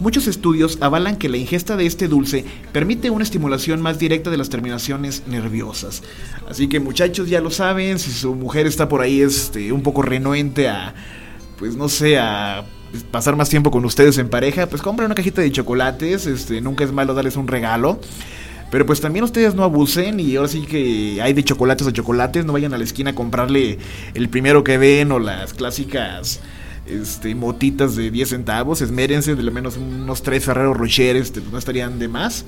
Muchos 0.00 0.26
estudios 0.26 0.78
avalan 0.80 1.16
que 1.16 1.28
la 1.28 1.36
ingesta 1.36 1.76
de 1.76 1.84
este 1.84 2.08
dulce 2.08 2.46
permite 2.72 3.10
una 3.10 3.24
estimulación 3.24 3.82
más 3.82 3.98
directa 3.98 4.30
de 4.30 4.38
las 4.38 4.48
terminaciones 4.48 5.22
nerviosas. 5.26 6.02
Así 6.48 6.66
que 6.68 6.80
muchachos 6.80 7.28
ya 7.28 7.42
lo 7.42 7.50
saben, 7.50 7.98
si 7.98 8.10
su 8.10 8.34
mujer 8.34 8.66
está 8.66 8.88
por 8.88 9.02
ahí 9.02 9.20
este, 9.20 9.70
un 9.70 9.82
poco 9.82 10.00
renuente 10.00 10.68
a, 10.68 10.94
pues 11.58 11.76
no 11.76 11.90
sé, 11.90 12.18
a 12.18 12.64
pasar 13.10 13.36
más 13.36 13.50
tiempo 13.50 13.70
con 13.70 13.84
ustedes 13.84 14.16
en 14.16 14.30
pareja, 14.30 14.66
pues 14.66 14.80
compren 14.80 15.06
una 15.06 15.14
cajita 15.14 15.42
de 15.42 15.52
chocolates, 15.52 16.26
este, 16.26 16.62
nunca 16.62 16.84
es 16.84 16.92
malo 16.92 17.12
darles 17.12 17.36
un 17.36 17.48
regalo. 17.48 18.00
Pero 18.70 18.84
pues 18.84 19.00
también 19.00 19.24
ustedes 19.24 19.54
no 19.54 19.62
abusen 19.62 20.18
y 20.20 20.36
ahora 20.36 20.48
sí 20.48 20.62
que 20.62 21.20
hay 21.22 21.32
de 21.32 21.44
chocolates 21.44 21.86
a 21.86 21.92
chocolates, 21.92 22.44
no 22.44 22.52
vayan 22.52 22.74
a 22.74 22.78
la 22.78 22.84
esquina 22.84 23.10
a 23.10 23.14
comprarle 23.14 23.78
el 24.14 24.28
primero 24.28 24.64
que 24.64 24.76
ven 24.76 25.12
o 25.12 25.18
las 25.18 25.54
clásicas 25.54 26.40
este, 26.86 27.34
motitas 27.34 27.96
de 27.96 28.10
10 28.10 28.28
centavos, 28.28 28.80
esmérense 28.80 29.34
de 29.34 29.42
lo 29.42 29.52
menos 29.52 29.76
unos 29.76 30.22
3 30.22 30.44
Ferrero 30.44 30.74
Rocher, 30.74 31.16
este, 31.16 31.40
no 31.50 31.58
estarían 31.58 31.98
de 31.98 32.08
más. 32.08 32.44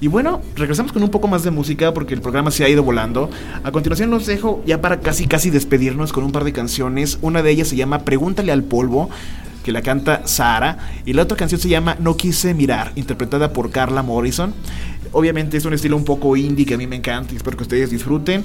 Y 0.00 0.08
bueno, 0.08 0.42
regresamos 0.56 0.92
con 0.92 1.02
un 1.02 1.10
poco 1.10 1.26
más 1.26 1.42
de 1.42 1.50
música 1.50 1.94
porque 1.94 2.12
el 2.12 2.20
programa 2.20 2.50
se 2.50 2.64
ha 2.64 2.68
ido 2.68 2.82
volando. 2.82 3.30
A 3.64 3.72
continuación 3.72 4.10
los 4.10 4.26
dejo 4.26 4.62
ya 4.66 4.80
para 4.82 5.00
casi 5.00 5.26
casi 5.26 5.48
despedirnos 5.48 6.12
con 6.12 6.22
un 6.22 6.32
par 6.32 6.44
de 6.44 6.52
canciones. 6.52 7.18
Una 7.22 7.42
de 7.42 7.50
ellas 7.50 7.68
se 7.68 7.76
llama 7.76 8.00
Pregúntale 8.00 8.52
al 8.52 8.62
polvo, 8.62 9.08
que 9.66 9.72
la 9.72 9.82
canta 9.82 10.22
Sara. 10.28 10.78
Y 11.04 11.12
la 11.12 11.24
otra 11.24 11.36
canción 11.36 11.60
se 11.60 11.68
llama 11.68 11.96
No 11.98 12.16
quise 12.16 12.54
mirar, 12.54 12.92
interpretada 12.94 13.52
por 13.52 13.72
Carla 13.72 14.04
Morrison. 14.04 14.54
Obviamente 15.10 15.56
es 15.56 15.64
un 15.64 15.74
estilo 15.74 15.96
un 15.96 16.04
poco 16.04 16.36
indie 16.36 16.64
que 16.64 16.74
a 16.74 16.78
mí 16.78 16.86
me 16.86 16.94
encanta 16.94 17.32
y 17.32 17.36
espero 17.36 17.56
que 17.56 17.64
ustedes 17.64 17.90
disfruten. 17.90 18.44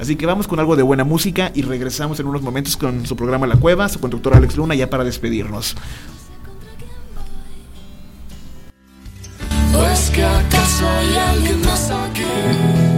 Así 0.00 0.16
que 0.16 0.24
vamos 0.24 0.48
con 0.48 0.58
algo 0.60 0.74
de 0.74 0.82
buena 0.82 1.04
música 1.04 1.52
y 1.54 1.60
regresamos 1.60 2.18
en 2.20 2.26
unos 2.26 2.40
momentos 2.40 2.78
con 2.78 3.04
su 3.04 3.16
programa 3.16 3.46
La 3.46 3.56
Cueva, 3.56 3.86
su 3.90 4.00
conductor 4.00 4.34
Alex 4.34 4.56
Luna, 4.56 4.74
ya 4.74 4.88
para 4.88 5.04
despedirnos. 5.04 5.76
¿O 9.76 9.84
es 9.84 10.10
que 10.10 10.24
acaso 10.24 10.88
hay 10.88 11.16
alguien 11.16 11.60
más 11.60 11.90
aquí? 11.90 12.91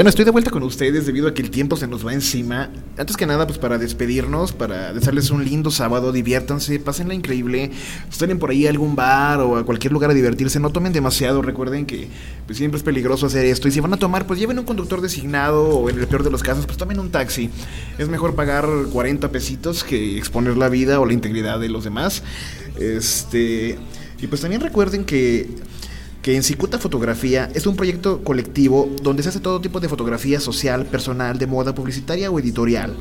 Bueno, 0.00 0.08
estoy 0.08 0.24
de 0.24 0.30
vuelta 0.30 0.50
con 0.50 0.62
ustedes 0.62 1.04
debido 1.04 1.28
a 1.28 1.34
que 1.34 1.42
el 1.42 1.50
tiempo 1.50 1.76
se 1.76 1.86
nos 1.86 2.06
va 2.06 2.14
encima. 2.14 2.70
Antes 2.96 3.18
que 3.18 3.26
nada, 3.26 3.46
pues 3.46 3.58
para 3.58 3.76
despedirnos, 3.76 4.54
para 4.54 4.94
desearles 4.94 5.28
un 5.28 5.44
lindo 5.44 5.70
sábado, 5.70 6.10
diviértanse, 6.10 6.78
pásenla 6.80 7.12
increíble. 7.12 7.70
Estén 8.10 8.38
por 8.38 8.48
ahí 8.48 8.66
a 8.66 8.70
algún 8.70 8.96
bar 8.96 9.40
o 9.40 9.58
a 9.58 9.66
cualquier 9.66 9.92
lugar 9.92 10.10
a 10.10 10.14
divertirse, 10.14 10.58
no 10.58 10.70
tomen 10.70 10.94
demasiado, 10.94 11.42
recuerden 11.42 11.84
que 11.84 12.08
pues, 12.46 12.56
siempre 12.56 12.78
es 12.78 12.82
peligroso 12.82 13.26
hacer 13.26 13.44
esto. 13.44 13.68
Y 13.68 13.72
si 13.72 13.80
van 13.80 13.92
a 13.92 13.98
tomar, 13.98 14.26
pues 14.26 14.40
lleven 14.40 14.58
un 14.58 14.64
conductor 14.64 15.02
designado 15.02 15.68
o 15.68 15.90
en 15.90 15.98
el 15.98 16.06
peor 16.06 16.22
de 16.22 16.30
los 16.30 16.42
casos, 16.42 16.64
pues 16.64 16.78
tomen 16.78 16.98
un 16.98 17.10
taxi. 17.10 17.50
Es 17.98 18.08
mejor 18.08 18.34
pagar 18.34 18.66
40 18.90 19.30
pesitos 19.30 19.84
que 19.84 20.16
exponer 20.16 20.56
la 20.56 20.70
vida 20.70 20.98
o 20.98 21.04
la 21.04 21.12
integridad 21.12 21.60
de 21.60 21.68
los 21.68 21.84
demás. 21.84 22.22
Este, 22.78 23.76
y 24.18 24.26
pues 24.28 24.40
también 24.40 24.62
recuerden 24.62 25.04
que 25.04 25.46
que 26.22 26.36
en 26.36 26.42
Cicuta 26.42 26.78
Fotografía 26.78 27.50
es 27.54 27.66
un 27.66 27.76
proyecto 27.76 28.22
colectivo 28.22 28.88
donde 29.02 29.22
se 29.22 29.30
hace 29.30 29.40
todo 29.40 29.60
tipo 29.60 29.80
de 29.80 29.88
fotografía 29.88 30.40
social, 30.40 30.86
personal, 30.86 31.38
de 31.38 31.46
moda, 31.46 31.74
publicitaria 31.74 32.30
o 32.30 32.38
editorial. 32.38 32.94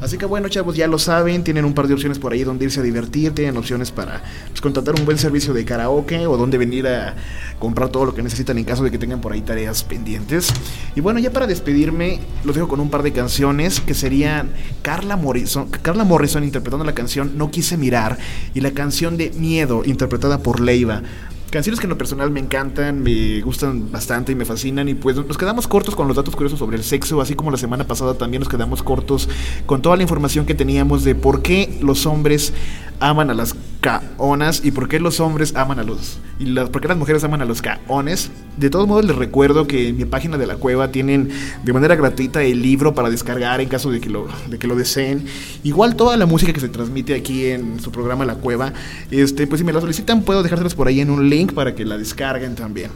Así 0.00 0.16
que 0.16 0.26
bueno, 0.26 0.48
chavos, 0.48 0.76
ya 0.76 0.86
lo 0.86 0.98
saben, 0.98 1.44
tienen 1.44 1.64
un 1.64 1.74
par 1.74 1.86
de 1.86 1.94
opciones 1.94 2.18
por 2.18 2.32
ahí 2.32 2.42
donde 2.42 2.64
irse 2.64 2.80
a 2.80 2.82
divertir, 2.82 3.34
tienen 3.34 3.56
opciones 3.56 3.90
para 3.90 4.22
pues, 4.48 4.60
contratar 4.60 4.94
un 4.94 5.04
buen 5.04 5.18
servicio 5.18 5.52
de 5.52 5.64
karaoke 5.64 6.26
o 6.26 6.36
donde 6.36 6.56
venir 6.56 6.86
a 6.86 7.14
comprar 7.58 7.90
todo 7.90 8.06
lo 8.06 8.14
que 8.14 8.22
necesitan 8.22 8.56
en 8.56 8.64
caso 8.64 8.82
de 8.82 8.90
que 8.90 8.98
tengan 8.98 9.20
por 9.20 9.32
ahí 9.32 9.42
tareas 9.42 9.84
pendientes. 9.84 10.52
Y 10.96 11.00
bueno, 11.00 11.20
ya 11.20 11.30
para 11.30 11.46
despedirme, 11.46 12.20
los 12.44 12.54
dejo 12.54 12.68
con 12.68 12.80
un 12.80 12.88
par 12.88 13.02
de 13.02 13.12
canciones 13.12 13.80
que 13.80 13.94
serían 13.94 14.50
Carla 14.82 15.16
Morrison, 15.16 15.68
Carla 15.68 16.04
Morrison 16.04 16.44
interpretando 16.44 16.84
la 16.84 16.94
canción 16.94 17.36
No 17.36 17.50
quise 17.50 17.76
mirar 17.76 18.18
y 18.54 18.60
la 18.60 18.70
canción 18.70 19.16
de 19.16 19.30
Miedo 19.30 19.82
interpretada 19.84 20.38
por 20.38 20.60
Leiva. 20.60 21.02
Canciones 21.50 21.80
que 21.80 21.86
en 21.86 21.90
lo 21.90 21.98
personal 21.98 22.30
me 22.30 22.38
encantan, 22.38 23.02
me 23.02 23.40
gustan 23.40 23.90
bastante 23.90 24.30
y 24.30 24.36
me 24.36 24.44
fascinan. 24.44 24.88
Y 24.88 24.94
pues 24.94 25.16
nos 25.16 25.36
quedamos 25.36 25.66
cortos 25.66 25.96
con 25.96 26.06
los 26.06 26.16
datos 26.16 26.36
curiosos 26.36 26.60
sobre 26.60 26.76
el 26.76 26.84
sexo, 26.84 27.20
así 27.20 27.34
como 27.34 27.50
la 27.50 27.56
semana 27.56 27.88
pasada 27.88 28.14
también 28.14 28.40
nos 28.40 28.48
quedamos 28.48 28.84
cortos 28.84 29.28
con 29.66 29.82
toda 29.82 29.96
la 29.96 30.02
información 30.02 30.46
que 30.46 30.54
teníamos 30.54 31.02
de 31.02 31.16
por 31.16 31.42
qué 31.42 31.76
los 31.82 32.06
hombres 32.06 32.52
aman 33.00 33.30
a 33.30 33.34
las 33.34 33.56
caonas 33.80 34.60
y 34.62 34.72
por 34.72 34.88
qué 34.88 35.00
los 35.00 35.20
hombres 35.20 35.56
aman 35.56 35.78
a 35.78 35.82
los. 35.82 36.18
y 36.38 36.44
las, 36.44 36.68
por 36.68 36.82
qué 36.82 36.88
las 36.88 36.98
mujeres 36.98 37.24
aman 37.24 37.40
a 37.40 37.46
los 37.46 37.62
caones. 37.62 38.30
De 38.58 38.68
todos 38.68 38.86
modos, 38.86 39.06
les 39.06 39.16
recuerdo 39.16 39.66
que 39.66 39.88
en 39.88 39.96
mi 39.96 40.04
página 40.04 40.36
de 40.36 40.46
la 40.46 40.56
cueva 40.56 40.92
tienen 40.92 41.30
de 41.64 41.72
manera 41.72 41.96
gratuita 41.96 42.42
el 42.42 42.60
libro 42.60 42.94
para 42.94 43.08
descargar 43.08 43.60
en 43.60 43.68
caso 43.68 43.90
de 43.90 44.00
que 44.00 44.10
lo, 44.10 44.28
de 44.48 44.58
que 44.58 44.66
lo 44.66 44.76
deseen. 44.76 45.24
Igual 45.64 45.96
toda 45.96 46.16
la 46.18 46.26
música 46.26 46.52
que 46.52 46.60
se 46.60 46.68
transmite 46.68 47.14
aquí 47.14 47.46
en 47.46 47.80
su 47.80 47.90
programa 47.90 48.26
La 48.26 48.34
Cueva, 48.34 48.74
este, 49.10 49.46
pues 49.46 49.60
si 49.60 49.64
me 49.64 49.72
la 49.72 49.80
solicitan, 49.80 50.22
puedo 50.22 50.42
dejárselas 50.42 50.74
por 50.74 50.86
ahí 50.86 51.00
en 51.00 51.10
un 51.10 51.30
link 51.30 51.39
para 51.48 51.74
que 51.74 51.84
la 51.84 51.98
descarguen 51.98 52.54
también. 52.54 52.90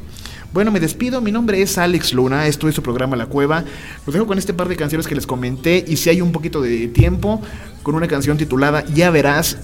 Bueno, 0.53 0.71
me 0.71 0.79
despido. 0.79 1.21
Mi 1.21 1.33
nombre 1.33 1.61
es 1.63 1.79
Alex 1.79 2.13
Luna. 2.15 2.47
Esto 2.47 2.69
es 2.69 2.77
su 2.77 2.83
programa 2.83 3.17
La 3.17 3.27
Cueva. 3.27 3.65
Los 4.07 4.15
dejo 4.15 4.27
con 4.27 4.39
este 4.39 4.55
par 4.55 4.69
de 4.69 4.77
canciones 4.77 5.09
que 5.09 5.17
les 5.17 5.27
comenté. 5.27 5.85
Y 5.87 5.97
si 5.97 6.11
hay 6.11 6.21
un 6.21 6.31
poquito 6.31 6.63
de 6.63 6.87
tiempo, 6.89 7.43
con 7.83 7.97
una 7.97 8.07
canción 8.07 8.37
titulada 8.37 8.85
Ya 8.95 9.11
Verás, 9.11 9.59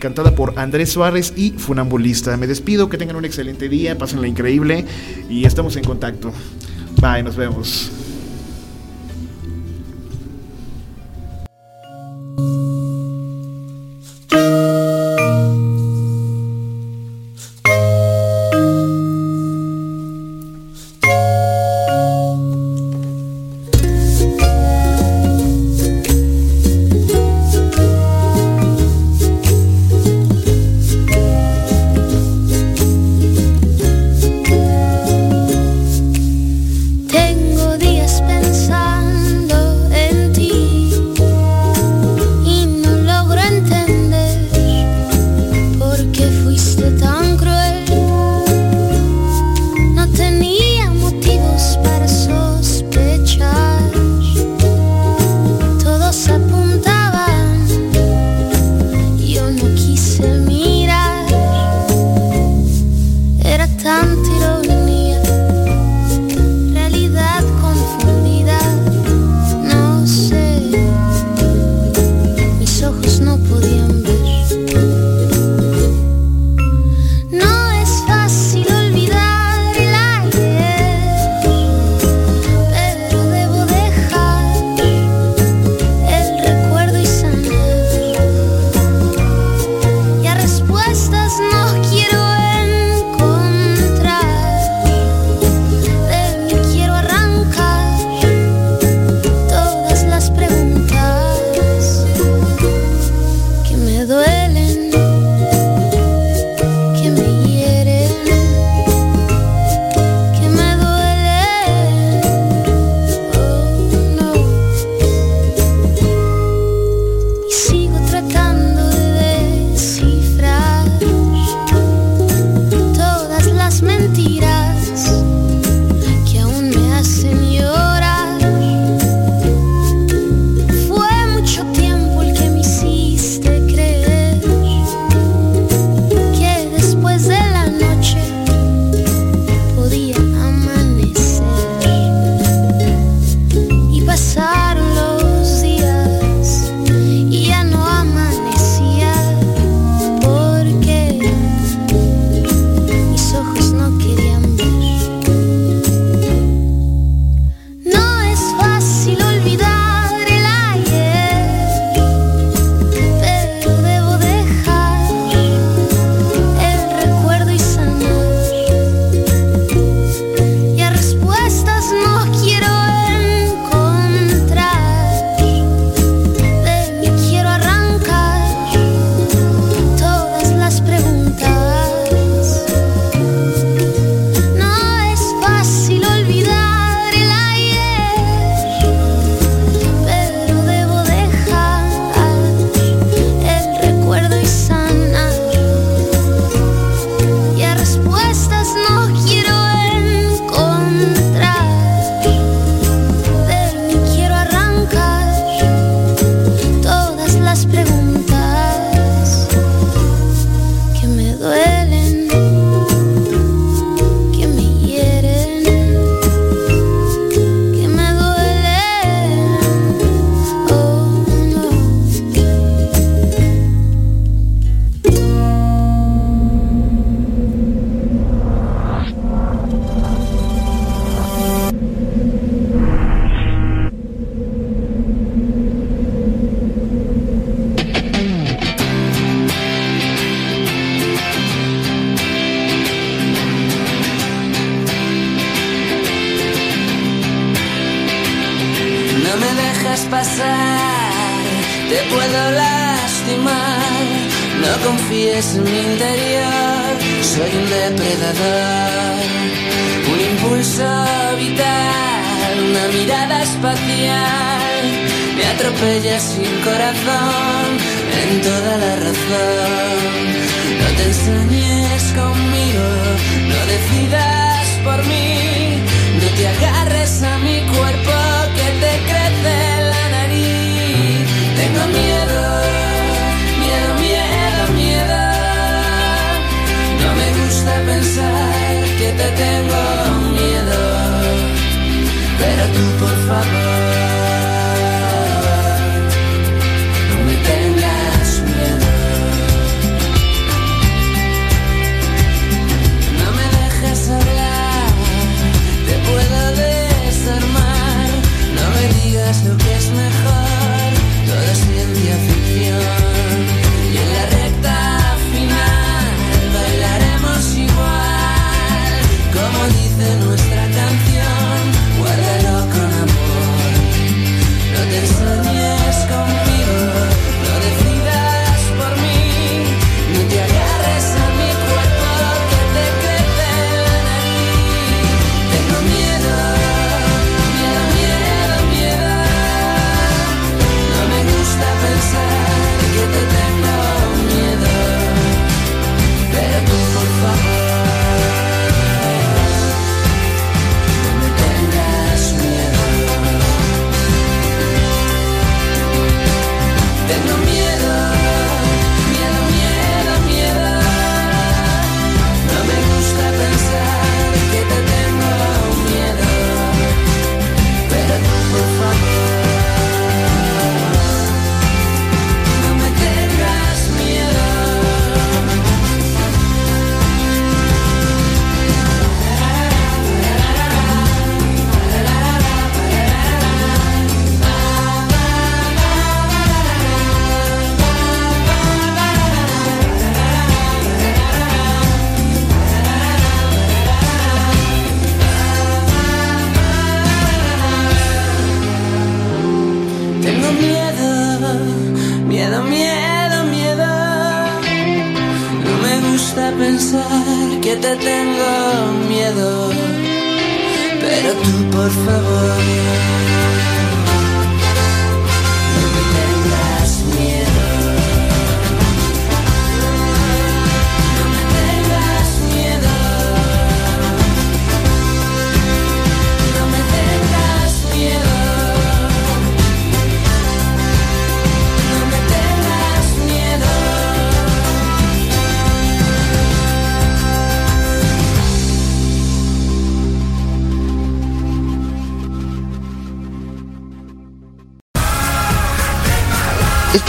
cantada 0.00 0.34
por 0.34 0.58
Andrés 0.58 0.90
Suárez 0.90 1.32
y 1.36 1.52
Funambulista. 1.52 2.36
Me 2.36 2.48
despido. 2.48 2.88
Que 2.88 2.98
tengan 2.98 3.14
un 3.14 3.24
excelente 3.24 3.68
día. 3.68 3.96
Pásenla 3.96 4.26
increíble. 4.26 4.84
Y 5.30 5.44
estamos 5.44 5.76
en 5.76 5.84
contacto. 5.84 6.32
Bye, 7.00 7.22
nos 7.22 7.36
vemos. 7.36 8.07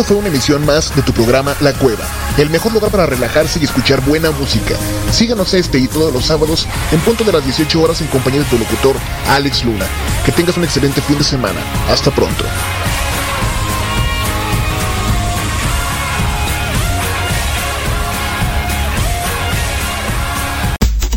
fue 0.09 0.17
una 0.17 0.29
emisión 0.29 0.65
más 0.65 0.95
de 0.95 1.03
tu 1.03 1.13
programa 1.13 1.55
La 1.59 1.71
Cueva, 1.71 2.03
el 2.39 2.49
mejor 2.49 2.73
lugar 2.73 2.89
para 2.89 3.05
relajarse 3.05 3.59
y 3.59 3.65
escuchar 3.65 4.01
buena 4.01 4.31
música. 4.31 4.73
Síganos 5.11 5.53
este 5.53 5.77
y 5.77 5.87
todos 5.87 6.11
los 6.11 6.25
sábados 6.25 6.67
en 6.91 6.99
punto 7.01 7.23
de 7.23 7.31
las 7.31 7.45
18 7.45 7.79
horas 7.79 8.01
en 8.01 8.07
compañía 8.07 8.39
de 8.39 8.47
tu 8.47 8.57
locutor 8.57 8.95
Alex 9.27 9.63
Luna. 9.65 9.85
Que 10.25 10.31
tengas 10.31 10.57
un 10.57 10.63
excelente 10.63 10.99
fin 11.01 11.19
de 11.19 11.23
semana. 11.23 11.59
Hasta 11.91 12.09
pronto. 12.09 12.43